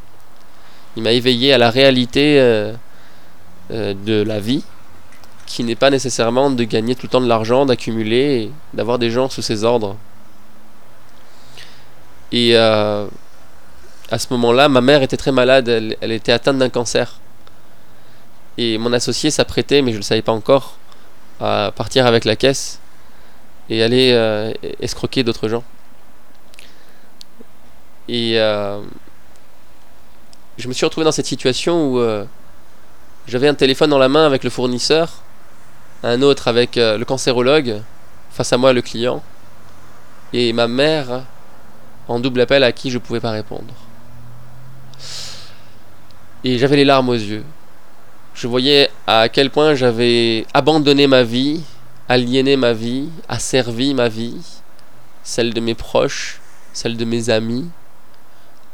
[0.96, 2.74] Il m'a éveillé à la réalité euh,
[3.72, 4.64] euh, de la vie,
[5.46, 9.30] qui n'est pas nécessairement de gagner tout le temps de l'argent, d'accumuler, d'avoir des gens
[9.30, 9.96] sous ses ordres.
[12.32, 13.08] Et à
[14.18, 17.22] ce moment-là, ma mère était très malade, elle était atteinte d'un cancer.
[18.58, 20.78] Et mon associé s'apprêtait, mais je ne le savais pas encore,
[21.40, 22.80] à partir avec la caisse
[23.70, 25.64] et aller euh, escroquer d'autres gens.
[28.08, 28.82] Et euh,
[30.58, 32.26] je me suis retrouvé dans cette situation où euh,
[33.28, 35.22] j'avais un téléphone dans la main avec le fournisseur,
[36.04, 37.82] un autre avec le cancérologue,
[38.32, 39.24] face à moi le client,
[40.32, 41.24] et ma mère
[42.08, 43.74] en double appel à qui je pouvais pas répondre.
[46.44, 47.44] Et j'avais les larmes aux yeux.
[48.38, 51.63] Je voyais à quel point j'avais abandonné ma vie,
[52.08, 54.38] aliéné ma vie, asservi ma vie,
[55.23, 56.40] celle de mes proches,
[56.71, 57.67] celle de mes amis,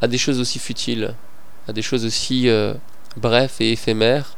[0.01, 1.15] à des choses aussi futiles.
[1.69, 2.73] à des choses aussi euh,
[3.15, 4.35] brefs et éphémères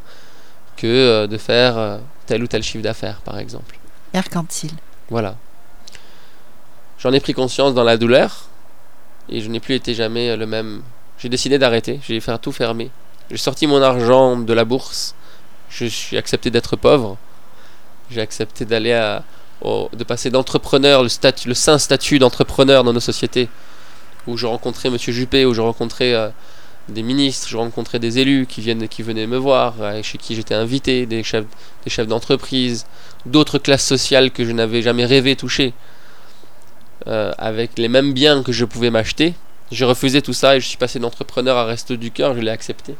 [0.77, 1.97] que euh, de faire euh,
[2.27, 3.79] tel ou tel chiffre d'affaires, par exemple.
[4.13, 4.73] Mercantile.
[5.09, 5.37] Voilà.
[6.99, 8.45] J'en ai pris conscience dans la douleur
[9.27, 10.83] et je n'ai plus été jamais le même.
[11.17, 12.91] J'ai décidé d'arrêter, j'ai fait tout fermer.
[13.31, 15.15] J'ai sorti mon argent de la bourse,
[15.69, 17.17] je suis accepté d'être pauvre,
[18.11, 19.23] j'ai accepté d'aller à,
[19.63, 23.49] de passer d'entrepreneur, le, statut, le saint statut d'entrepreneur dans nos sociétés,
[24.27, 26.29] où je rencontrais Monsieur Juppé, où je rencontrais euh,
[26.89, 30.35] des ministres, je rencontrais des élus qui, viennent, qui venaient me voir, euh, chez qui
[30.35, 31.45] j'étais invité, des chefs,
[31.83, 32.85] des chefs d'entreprise,
[33.25, 35.73] d'autres classes sociales que je n'avais jamais rêvé toucher,
[37.07, 39.33] euh, avec les mêmes biens que je pouvais m'acheter.
[39.71, 42.51] J'ai refusé tout ça et je suis passé d'entrepreneur à resto du cœur, je l'ai
[42.51, 42.95] accepté.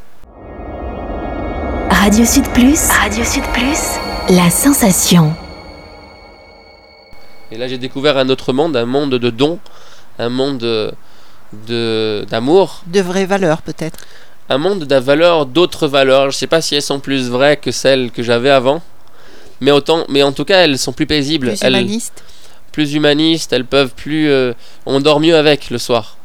[1.89, 2.79] Radio Sud Plus.
[2.89, 3.99] Radio Sud Plus.
[4.29, 5.33] La sensation.
[7.51, 9.59] Et là, j'ai découvert un autre monde, un monde de dons,
[10.19, 10.91] un monde de-
[11.67, 13.99] de d'amour, De vraies valeurs, peut-être.
[14.49, 16.23] un monde de valeurs, d'autres valeurs.
[16.23, 18.81] Je ne sais pas si elles sont plus vraies que celles que j'avais avant,
[19.61, 22.23] mais autant, mais en tout cas, elles sont plus paisibles, Plus elles, humaniste.
[22.71, 24.53] plus humanistes, elles peuvent plus, euh,
[24.85, 26.17] on dort mieux avec le soir.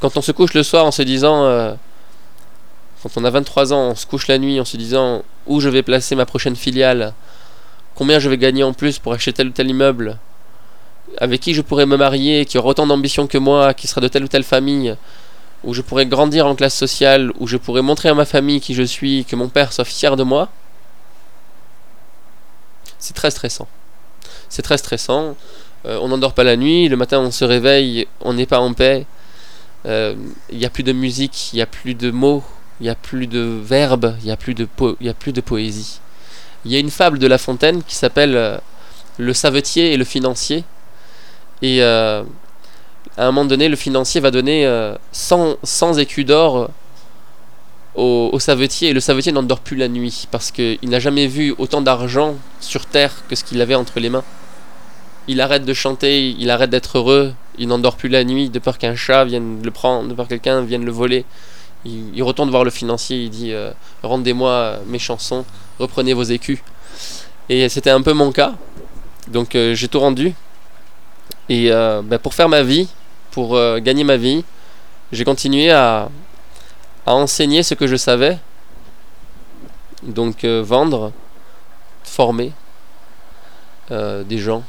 [0.00, 1.72] Quand on se couche le soir en se disant, euh,
[3.02, 5.68] quand on a 23 ans, on se couche la nuit en se disant où je
[5.68, 7.14] vais placer ma prochaine filiale,
[7.96, 10.18] combien je vais gagner en plus pour acheter tel ou tel immeuble,
[11.18, 14.08] avec qui je pourrais me marier, qui aura autant d'ambition que moi, qui sera de
[14.08, 14.96] telle ou telle famille,
[15.64, 18.74] où je pourrais grandir en classe sociale, où je pourrais montrer à ma famille qui
[18.74, 20.48] je suis, que mon père soit fier de moi,
[22.98, 23.66] c'est très stressant.
[24.48, 25.36] C'est très stressant.
[25.86, 28.72] Euh, on n'endort pas la nuit, le matin on se réveille, on n'est pas en
[28.74, 29.06] paix.
[29.86, 30.14] Euh,
[30.50, 32.44] Il n'y a plus de musique, il n'y a plus de mots,
[32.82, 36.00] il n'y a plus de verbes, il n'y a, plus de poésie.
[36.64, 38.58] Il y a une fable de La Fontaine qui s'appelle euh,
[39.18, 40.64] Le savetier et le financier.
[41.62, 42.24] Et euh,
[43.16, 46.66] à un moment donné, le financier va donner euh, 100, 100 écus d'or euh,
[47.94, 48.88] au, au savetier.
[48.88, 52.86] Et le savetier n'endort plus la nuit parce qu'il n'a jamais vu autant d'argent sur
[52.86, 54.24] terre que ce qu'il avait entre les mains.
[55.28, 58.76] Il arrête de chanter, il arrête d'être heureux, il n'endort plus la nuit de peur
[58.76, 61.24] qu'un chat vienne le prendre, de peur que quelqu'un vienne le voler.
[61.84, 63.72] Il, retourne voir le financier, il dit euh,
[64.02, 65.44] Rendez-moi mes chansons,
[65.80, 66.60] reprenez vos écus.
[67.48, 68.54] Et c'était un peu mon cas.
[69.28, 70.34] Donc euh, j'ai tout rendu.
[71.48, 72.88] Et euh, bah, pour faire ma vie,
[73.32, 74.44] pour gagner ma vie,
[75.10, 76.10] j'ai continué à,
[77.06, 78.38] à enseigner ce que je savais.
[80.02, 81.12] Donc vendre,
[82.04, 82.52] former
[83.90, 84.62] des gens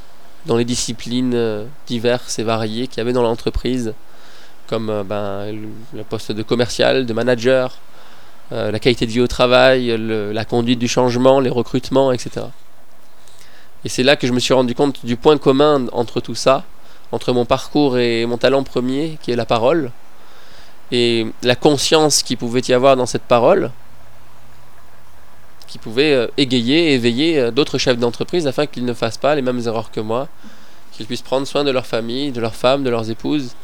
[0.46, 3.94] dans les disciplines diverses et variées qu'il y avait dans l'entreprise,
[4.68, 5.52] comme euh, ben,
[5.94, 7.78] le, poste de commercial, de manager,
[8.52, 12.48] euh, la qualité de vie au travail, la conduite du changement, les recrutements, etc.
[13.86, 16.64] Et c'est là que je me suis rendu compte du point commun entre tout ça,
[17.12, 19.92] entre mon parcours et mon talent premier, qui est la parole,
[20.92, 23.72] et la conscience qu'il pouvait y avoir dans cette parole,
[25.68, 29.62] qui pouvait euh, égayer, éveiller d'autres chefs d'entreprise afin qu'ils ne fassent pas les mêmes
[29.66, 30.28] erreurs que moi,
[30.92, 33.56] qu'ils puissent prendre soin de leur famille, de leurs femmes, de leurs épouses,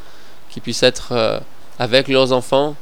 [0.50, 1.40] qu'ils puissent être euh,
[1.78, 2.76] avec leurs enfants,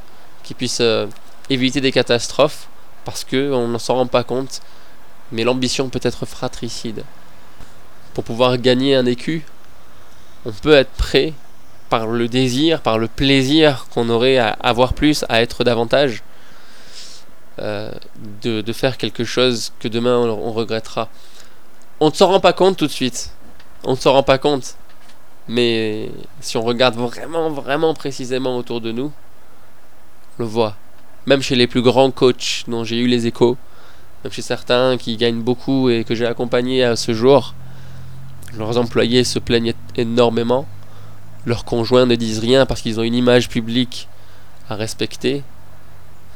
[0.44, 1.08] qu'ils puissent euh,
[1.50, 2.68] éviter des catastrophes,
[3.06, 4.62] parce qu'on ne s'en rend pas compte,
[5.32, 7.04] mais l'ambition peut être fratricide.
[8.14, 9.46] Pour pouvoir gagner un écu,
[10.46, 11.34] on peut être prêt
[11.90, 16.24] par le désir, par le plaisir qu'on aurait à avoir plus, à être davantage,
[17.60, 17.92] euh,
[18.44, 21.10] de, faire quelque chose que demain on regrettera.
[22.00, 23.32] On ne s'en rend pas compte tout de suite.
[23.84, 24.76] On ne s'en rend pas compte.
[25.48, 29.12] Mais si on regarde vraiment, vraiment précisément autour de nous,
[30.38, 30.76] on le voit.
[31.26, 33.58] Même chez les plus grands coachs dont j'ai eu les échos,
[34.24, 37.54] même chez certains qui gagnent beaucoup et que j'ai accompagnés à ce jour,
[38.58, 40.66] leurs employés se plaignent énormément.
[41.46, 44.08] Leurs conjoints ne disent rien parce qu'ils ont une image publique
[44.70, 45.44] à respecter.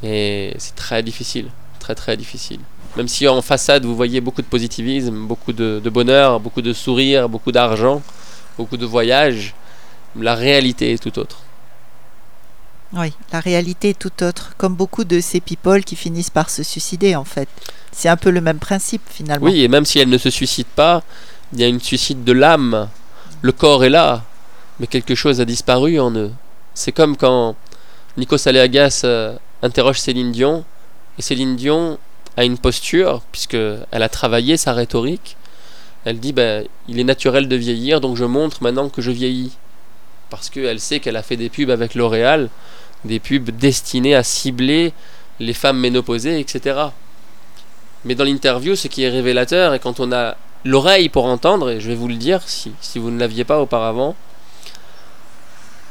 [0.03, 1.47] Mais c'est très difficile,
[1.79, 2.59] très très difficile.
[2.97, 6.73] Même si en façade vous voyez beaucoup de positivisme, beaucoup de, de bonheur, beaucoup de
[6.73, 8.01] sourires, beaucoup d'argent,
[8.61, 9.55] beaucoup de voyages,
[10.15, 11.39] la réalité est tout autre.
[12.93, 14.53] Oui, la réalité est tout autre.
[14.57, 17.49] Comme beaucoup de ces people qui finissent par se suicider, en fait.
[17.91, 19.47] C'est un peu le même principe, finalement.
[19.47, 21.01] Oui, et même si elle ne se suicide pas,
[21.53, 22.89] il y a une suicide de l'âme.
[23.41, 24.23] Le corps est là,
[24.79, 26.31] mais quelque chose a disparu en eux.
[26.75, 27.55] C'est comme quand
[28.17, 30.63] Nico Saléagas euh, interroge Céline Dion,
[31.17, 31.97] et Céline Dion
[32.37, 35.35] a une posture, puisqu'elle a travaillé sa rhétorique.
[36.05, 39.57] Elle dit ben, il est naturel de vieillir, donc je montre maintenant que je vieillis.
[40.29, 42.49] Parce qu'elle sait qu'elle a fait des pubs avec L'Oréal,
[43.05, 44.93] des pubs destinées à cibler
[45.39, 46.79] les femmes ménopausées, etc.
[48.05, 50.35] Mais dans l'interview, ce qui est révélateur, et quand on a
[50.65, 53.59] l'oreille pour entendre, et je vais vous le dire si, si vous ne l'aviez pas
[53.59, 54.15] auparavant,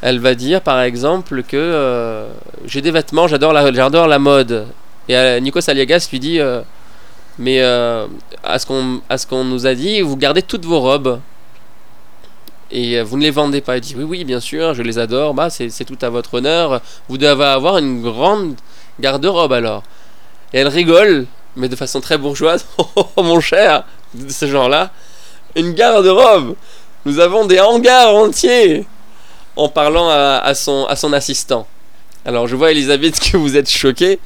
[0.02, 2.26] Elle va dire par exemple que euh,
[2.64, 4.66] j'ai des vêtements, j'adore la, la mode.
[5.08, 6.62] Et euh, Nikos Aliagas lui dit euh,
[7.38, 8.06] Mais euh,
[8.42, 11.20] à ce qu'on nous a dit, vous gardez toutes vos robes.
[12.70, 13.76] Et euh, vous ne les vendez pas.
[13.76, 15.34] Il dit Oui, oui, bien sûr, je les adore.
[15.34, 16.80] Bah, c'est, tout à votre honneur.
[17.08, 18.54] Vous devez avoir une grande
[19.00, 19.82] garde-robe alors.
[20.52, 21.26] Et elle rigole,
[21.56, 22.66] mais de façon très bourgeoise.
[22.96, 24.90] Oh, mon cher, de ce genre-là.
[25.56, 26.54] Une garde-robe
[27.06, 28.86] Nous avons des hangars entiers
[29.56, 31.66] en parlant à, à son, à son assistant.
[32.24, 34.18] Alors je vois Elisabeth que vous êtes choquée,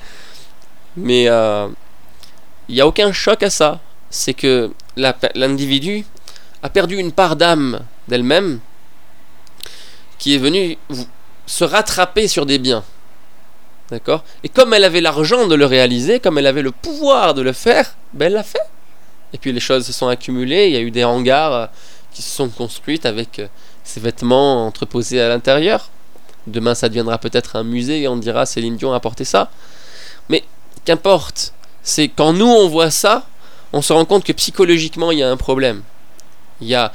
[0.97, 1.69] mais euh,
[2.69, 3.81] il n'y a aucun choc à ça.
[4.11, 6.05] C'est que l'individu
[6.63, 8.61] a perdu une part d'âme d'elle-même
[10.19, 10.79] qui est venue
[11.47, 12.85] se rattraper sur des biens.
[13.91, 14.25] D'accord?
[14.43, 17.53] Et comme elle avait l'argent de le réaliser, comme elle avait le pouvoir de le
[17.53, 18.63] faire, ben elle l'a fait.
[19.33, 21.67] Et puis les choses se sont accumulées, il y a eu des hangars euh,
[22.13, 23.49] qui se sont construites avec euh,
[23.83, 25.91] ces vêtements entreposés à l'intérieur.
[26.47, 29.51] Demain, ça deviendra peut-être un musée et on dira Céline Dion a apporté ça.
[30.29, 30.45] Mais
[30.85, 31.54] qu'importe,
[31.85, 33.27] c'est quand nous on voit ça,
[33.73, 35.83] on se rend compte que psychologiquement il y a un problème.
[36.61, 36.93] Il y a,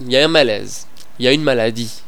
[0.00, 0.86] il y a un malaise,
[1.18, 2.02] il y a une maladie.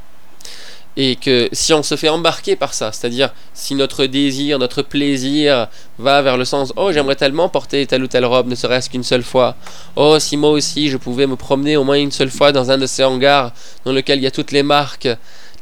[0.97, 5.68] Et que si on se fait embarquer par ça, c'est-à-dire si notre désir, notre plaisir
[5.99, 9.03] va vers le sens Oh, j'aimerais tellement porter telle ou telle robe, ne serait-ce qu'une
[9.03, 9.57] seule fois.
[9.97, 12.78] Oh, si moi aussi je pouvais me promener au moins une seule fois dans un
[12.78, 13.53] de ces hangars
[13.85, 15.09] dans lequel il y a toutes les marques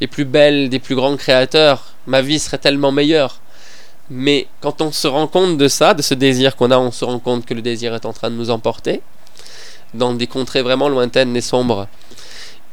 [0.00, 3.41] les plus belles des plus grands créateurs, ma vie serait tellement meilleure.
[4.14, 7.02] Mais quand on se rend compte de ça, de ce désir qu'on a, on se
[7.02, 9.00] rend compte que le désir est en train de nous emporter
[9.94, 11.88] dans des contrées vraiment lointaines et sombres.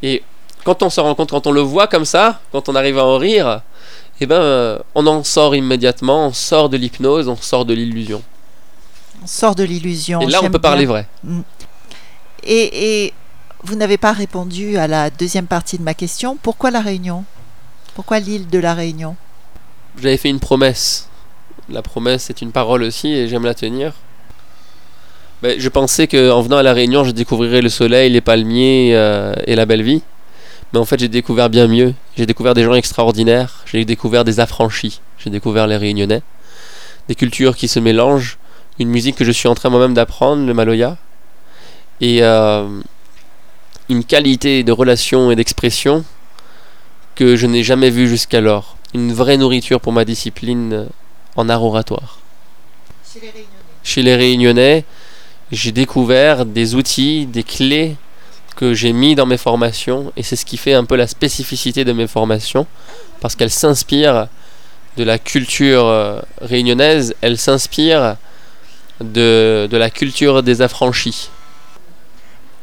[0.03, 0.21] Et
[0.65, 3.05] quand on se rend compte, quand on le voit comme ça, quand on arrive à
[3.05, 3.61] en rire,
[4.19, 8.21] eh ben, on en sort immédiatement, on sort de l'hypnose, on sort de l'illusion.
[9.23, 10.19] On sort de l'illusion.
[10.19, 11.07] Et là, on peut parler vrai.
[12.43, 13.13] Et, et
[13.63, 16.37] vous n'avez pas répondu à la deuxième partie de ma question.
[16.41, 17.23] Pourquoi la Réunion?
[17.95, 19.15] Pourquoi l'île de la Réunion?
[19.97, 21.08] J'avais fait une promesse.
[21.71, 23.93] La promesse est une parole aussi et j'aime la tenir.
[25.41, 29.33] Ben, je pensais qu'en venant à La Réunion, je découvrirais le soleil, les palmiers euh,
[29.45, 30.01] et la belle vie.
[30.73, 31.93] Mais en fait, j'ai découvert bien mieux.
[32.17, 33.63] J'ai découvert des gens extraordinaires.
[33.65, 34.99] J'ai découvert des affranchis.
[35.17, 36.21] J'ai découvert les Réunionnais.
[37.07, 38.37] Des cultures qui se mélangent.
[38.79, 40.97] Une musique que je suis en train moi-même d'apprendre, le maloya.
[42.01, 42.67] Et euh,
[43.89, 46.03] une qualité de relation et d'expression
[47.15, 48.77] que je n'ai jamais vue jusqu'alors.
[48.93, 50.85] Une vraie nourriture pour ma discipline euh,
[51.39, 52.19] en art oratoire.
[53.83, 54.83] Chez les Réunionnais,
[55.51, 57.95] j'ai découvert des outils, des clés
[58.55, 61.85] que j'ai mis dans mes formations et c'est ce qui fait un peu la spécificité
[61.85, 62.67] de mes formations
[63.21, 64.27] parce qu'elles s'inspirent
[64.97, 68.17] de la culture euh, réunionnaise, elles s'inspirent
[68.99, 71.29] de, de la culture des affranchis.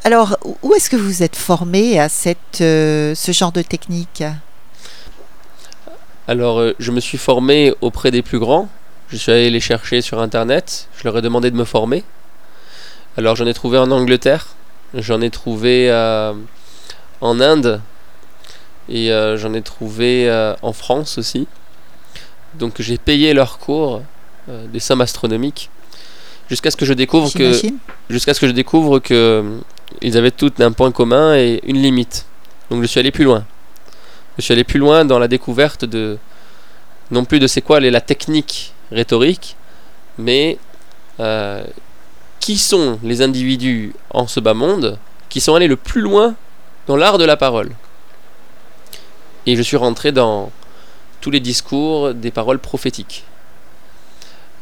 [0.04, 4.22] Alors, où est-ce que vous êtes formé à cette, euh, ce genre de technique?
[6.28, 8.68] Alors, euh, je me suis formé auprès des plus grands.
[9.08, 10.88] Je suis allé les chercher sur internet.
[10.98, 12.02] Je leur ai demandé de me former.
[13.16, 14.48] Alors, j'en ai trouvé en Angleterre.
[14.94, 16.32] J'en ai trouvé euh,
[17.20, 17.80] en Inde.
[18.88, 20.30] Et euh, j'en ai trouvé
[20.62, 21.46] en France aussi.
[22.54, 24.02] Donc, j'ai payé leurs cours,
[24.48, 25.70] des sommes astronomiques.
[26.48, 29.58] Jusqu'à ce que je découvre que J'imagine jusqu'à ce que je découvre que
[30.00, 32.26] ils avaient toutes un point commun et une limite.
[32.70, 33.44] Donc je suis allé plus loin.
[34.38, 36.18] Je suis allé plus loin dans la découverte de
[37.10, 39.56] non plus de c'est quoi la technique rhétorique,
[40.18, 40.58] mais
[41.20, 41.64] euh,
[42.40, 46.34] qui sont les individus en ce bas monde qui sont allés le plus loin
[46.86, 47.70] dans l'art de la parole?
[49.46, 50.50] Et je suis rentré dans
[51.20, 53.24] tous les discours des paroles prophétiques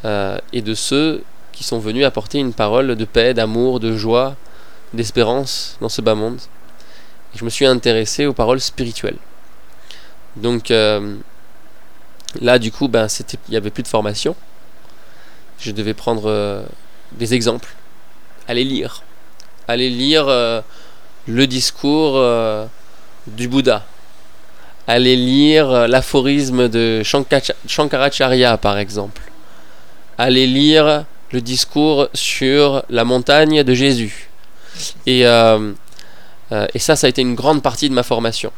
[0.05, 4.37] Euh, et de ceux qui sont venus apporter une parole de paix, d'amour, de joie,
[4.93, 6.41] d'espérance dans ce bas monde.
[7.35, 9.17] Je me suis intéressé aux paroles spirituelles.
[10.37, 11.17] Donc euh,
[12.41, 14.35] là, du coup, ben, il n'y avait plus de formation.
[15.59, 16.65] Je devais prendre euh,
[17.13, 17.75] des exemples,
[18.49, 19.03] aller lire,
[19.69, 20.61] aller lire euh,
[21.27, 22.21] le discours
[23.27, 23.85] du Bouddha,
[24.87, 27.03] aller lire l'aphorisme de
[27.67, 29.23] Shankaracharya, par exemple,
[30.19, 34.29] aller lire le discours sur la montagne de Jésus.
[35.07, 38.53] Et, et ça, ça a été une grande partie de ma formation.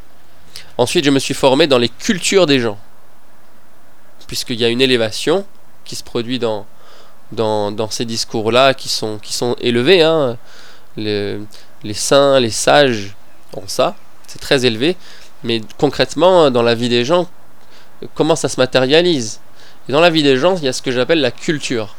[0.79, 2.79] Ensuite, je me suis formé dans les cultures des gens.
[4.27, 5.47] Puisqu'il y a une élévation
[5.85, 6.67] qui se produit dans,
[7.33, 10.03] dans, ces discours-là, qui sont, qui sont élevés.
[10.03, 10.37] hein.
[10.97, 11.45] Le-
[11.85, 13.15] les saints, les sages
[13.55, 13.97] ont ça.
[14.27, 14.97] C'est très élevé.
[15.45, 17.29] Mais concrètement, dans la vie des gens,
[18.15, 19.41] comment ça se matérialise?
[19.89, 21.95] Dans la vie des gens, il y a ce que j'appelle la culture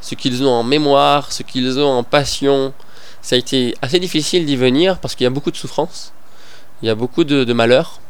[0.00, 2.72] ce qu'ils ont en mémoire, ce qu'ils ont en passion.
[3.22, 6.12] Ça a été assez difficile d'y venir parce qu'il y a beaucoup de souffrance,
[6.82, 8.00] il y a beaucoup de, de malheur.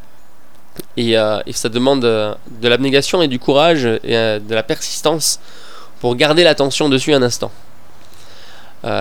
[0.96, 4.62] Et, euh, et ça demande euh, de l'abnégation et du courage et euh, de la
[4.62, 5.40] persistance
[6.00, 7.50] pour garder l'attention dessus un instant.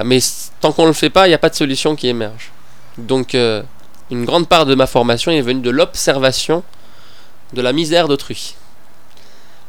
[0.04, 0.18] Mais
[0.62, 2.52] tant qu'on ne le fait pas, il n'y a pas de solution qui émerge.
[2.98, 6.64] Donc une grande part de ma formation est venue de l'observation
[7.54, 8.56] de la misère d'autrui.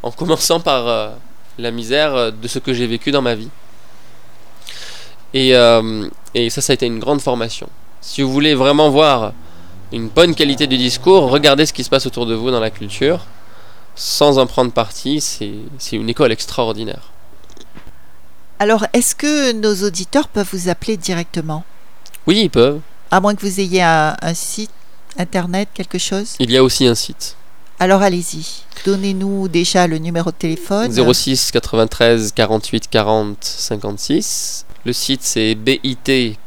[0.02, 1.16] En commençant par
[1.59, 3.50] la misère de ce que j'ai vécu dans ma vie.
[5.34, 5.50] Et,
[6.32, 7.68] et ça, ça a été une grande formation.
[8.00, 9.34] Si vous voulez vraiment voir
[9.93, 12.70] une bonne qualité du discours, regardez ce qui se passe autour de vous dans la
[12.70, 13.24] culture,
[13.95, 17.11] sans en prendre parti, c'est une école extraordinaire.
[18.59, 21.64] Alors, est-ce que nos auditeurs peuvent vous appeler directement?
[22.26, 22.80] Oui, ils peuvent.
[23.11, 24.70] À moins que vous ayez un, un site
[25.18, 26.34] internet, quelque chose?
[26.39, 27.37] Il y a aussi un site.
[27.78, 28.62] Alors allez-y.
[28.87, 30.91] Donnez-nous déjà le numéro de téléphone.
[30.91, 34.64] 06 93 48 40 56.
[34.87, 36.39] Le site c'est bit.ly.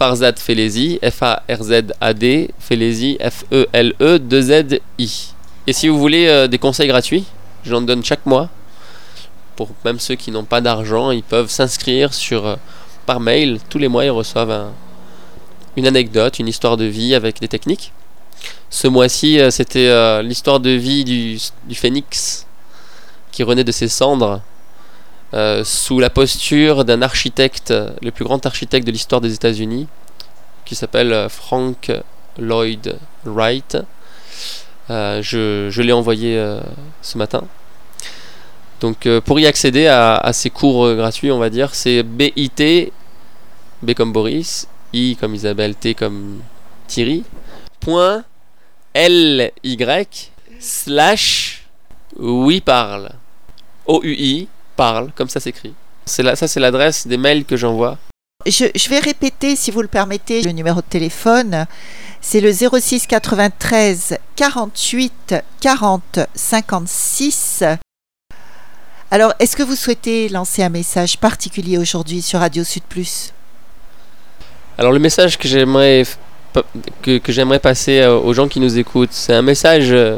[0.00, 5.34] Farzad Felezi, F-A-R-Z-A-D, Felezi, F-E-L-E, 2-Z-I.
[5.66, 7.26] Et si vous voulez euh, des conseils gratuits,
[7.66, 8.48] j'en donne chaque mois.
[9.56, 12.56] Pour même ceux qui n'ont pas d'argent, ils peuvent s'inscrire sur euh,
[13.04, 13.58] par mail.
[13.68, 14.72] Tous les mois, ils reçoivent un-
[15.76, 17.92] une anecdote, une histoire de vie avec des techniques.
[18.70, 21.38] Ce mois-ci, euh, c'était l'histoire de vie du,
[21.68, 22.46] du phénix
[23.32, 24.40] qui renaît de ses cendres
[25.34, 27.72] euh, sous la posture d'un architecte,
[28.02, 29.86] le plus grand architecte de l'histoire des États-Unis,
[30.64, 31.92] qui s'appelle euh, Frank
[32.38, 33.78] Lloyd Wright.
[34.90, 36.42] Euh, je l'ai envoyé
[37.02, 37.44] ce matin.
[38.80, 42.92] Donc pour y accéder à, à ces cours gratuits, on va dire, c'est BIT,
[43.82, 46.40] B comme Boris, I comme Isabelle, T comme
[46.88, 47.24] Thierry,
[47.78, 48.24] point
[48.94, 51.68] L Y slash
[52.18, 53.10] oui parle.
[53.86, 54.48] O-U-I
[54.84, 55.74] parle, comme ça s'écrit.
[56.06, 57.98] C'est là, ça c'est l'adresse des mails que j'envoie.
[58.46, 61.66] Je, je vais répéter, si vous le permettez, le numéro de téléphone.
[62.22, 67.64] C'est le 06 93 48 40 56.
[69.10, 73.32] Alors, est-ce que vous souhaitez lancer un message particulier aujourd'hui sur Radio Sud Plus?
[74.78, 76.04] Alors le message que j'aimerais
[77.02, 80.16] que, que j'aimerais passer euh, aux gens qui nous écoutent, c'est un message euh,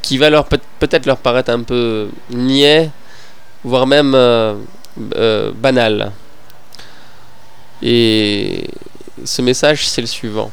[0.00, 2.90] qui va leur peut- peut-être leur paraître un peu niais,
[3.64, 4.54] voire même euh,
[5.14, 6.12] euh, banal.
[7.82, 8.68] Et
[9.24, 10.50] ce message, c'est le suivant.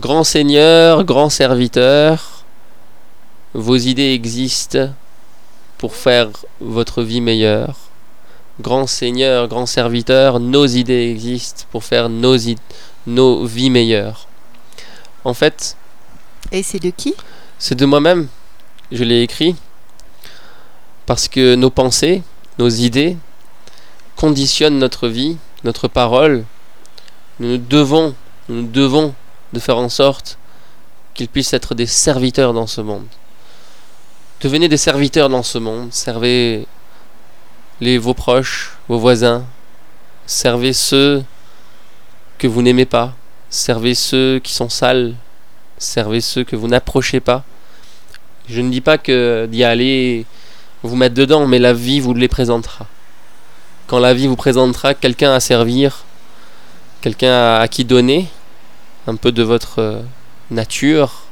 [0.00, 2.44] Grand Seigneur, grand serviteur,
[3.54, 4.88] vos idées existent
[5.78, 6.28] pour faire
[6.60, 7.76] votre vie meilleure.
[8.60, 12.36] Grand Seigneur, grand serviteur, nos idées existent pour faire nos,
[13.06, 14.28] nos vies meilleures.
[15.24, 15.76] En fait,
[16.50, 17.14] Et c'est de qui?
[17.58, 18.28] c'est de moi-même.
[18.90, 19.56] Je l'ai écrit
[21.06, 22.22] parce que nos pensées,
[22.58, 23.16] nos idées
[24.16, 26.44] conditionnent notre vie, notre parole.
[27.40, 28.14] Nous devons,
[28.48, 29.14] nous devons
[29.52, 30.38] de faire en sorte
[31.14, 33.06] qu'ils puissent être des serviteurs dans ce monde.
[34.40, 35.92] Devenez des serviteurs dans ce monde.
[35.92, 36.66] Servez
[37.80, 39.44] les, vos proches, vos voisins.
[40.26, 41.24] Servez ceux
[42.38, 43.14] que vous n'aimez pas.
[43.50, 45.14] Servez ceux qui sont sales.
[45.78, 47.44] Servez ceux que vous n'approchez pas.
[48.48, 50.26] Je ne dis pas que d'y aller
[50.82, 52.86] vous mettre dedans, mais la vie vous les présentera.
[53.86, 56.04] Quand la vie vous présentera quelqu'un à servir,
[57.00, 58.28] quelqu'un à, à qui donner,
[59.06, 60.00] un peu de votre euh,
[60.50, 61.22] nature,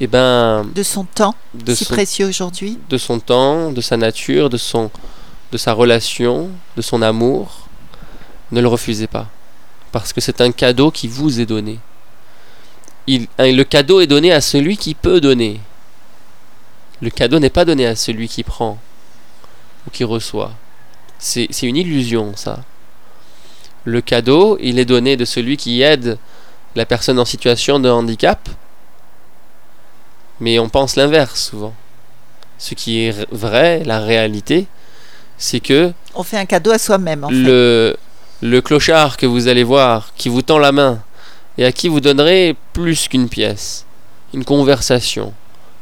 [0.00, 3.96] et ben De son temps, de si son, précieux aujourd'hui de son temps, de sa
[3.96, 4.90] nature, de son
[5.50, 7.66] de sa relation, de son amour,
[8.52, 9.26] ne le refusez pas
[9.90, 11.78] parce que c'est un cadeau qui vous est donné.
[13.06, 15.60] Il, un- le cadeau est donné à celui qui peut donner.
[17.00, 18.78] Le cadeau n'est pas donné à celui qui prend
[19.86, 20.52] ou qui reçoit.
[21.18, 22.60] C'est une illusion, ça.
[23.84, 26.18] Le cadeau, il est donné de celui qui aide
[26.74, 28.48] la personne en situation de handicap.
[30.40, 31.74] Mais on pense l'inverse souvent.
[32.58, 34.66] Ce qui est vrai, la réalité,
[35.38, 37.34] c'est que On fait un cadeau à soi-même, en fait.
[37.34, 37.96] le,
[38.42, 41.00] le clochard que vous allez voir, qui vous tend la main,
[41.56, 43.84] et à qui vous donnerez plus qu'une pièce,
[44.34, 45.32] une conversation,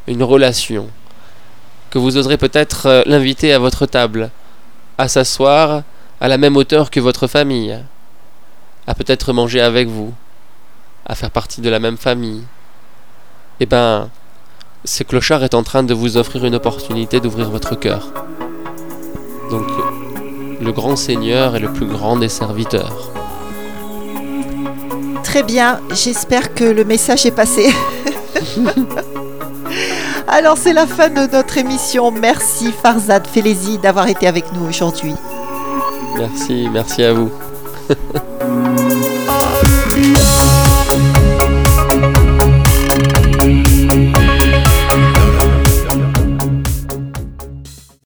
[0.07, 0.89] une relation,
[1.97, 4.31] que vous oserez peut-être euh, l'inviter à votre table,
[4.99, 5.83] à s'asseoir
[6.21, 7.75] à la même hauteur que votre famille,
[8.87, 10.13] à peut-être manger avec vous,
[11.07, 12.43] à faire partie de la même famille.
[13.61, 14.11] Eh ben,
[14.85, 18.13] ce clochard est en train de vous offrir une opportunité d'ouvrir votre cœur.
[19.51, 19.67] Donc,
[20.61, 23.11] le grand Seigneur est le plus grand des serviteurs.
[25.25, 27.73] Très bien, j'espère que le message est passé.
[30.29, 32.11] Alors c'est la fin de notre émission.
[32.11, 35.15] Merci Farzad Felezi d'avoir été avec nous aujourd'hui.
[36.19, 37.31] Merci, merci à vous.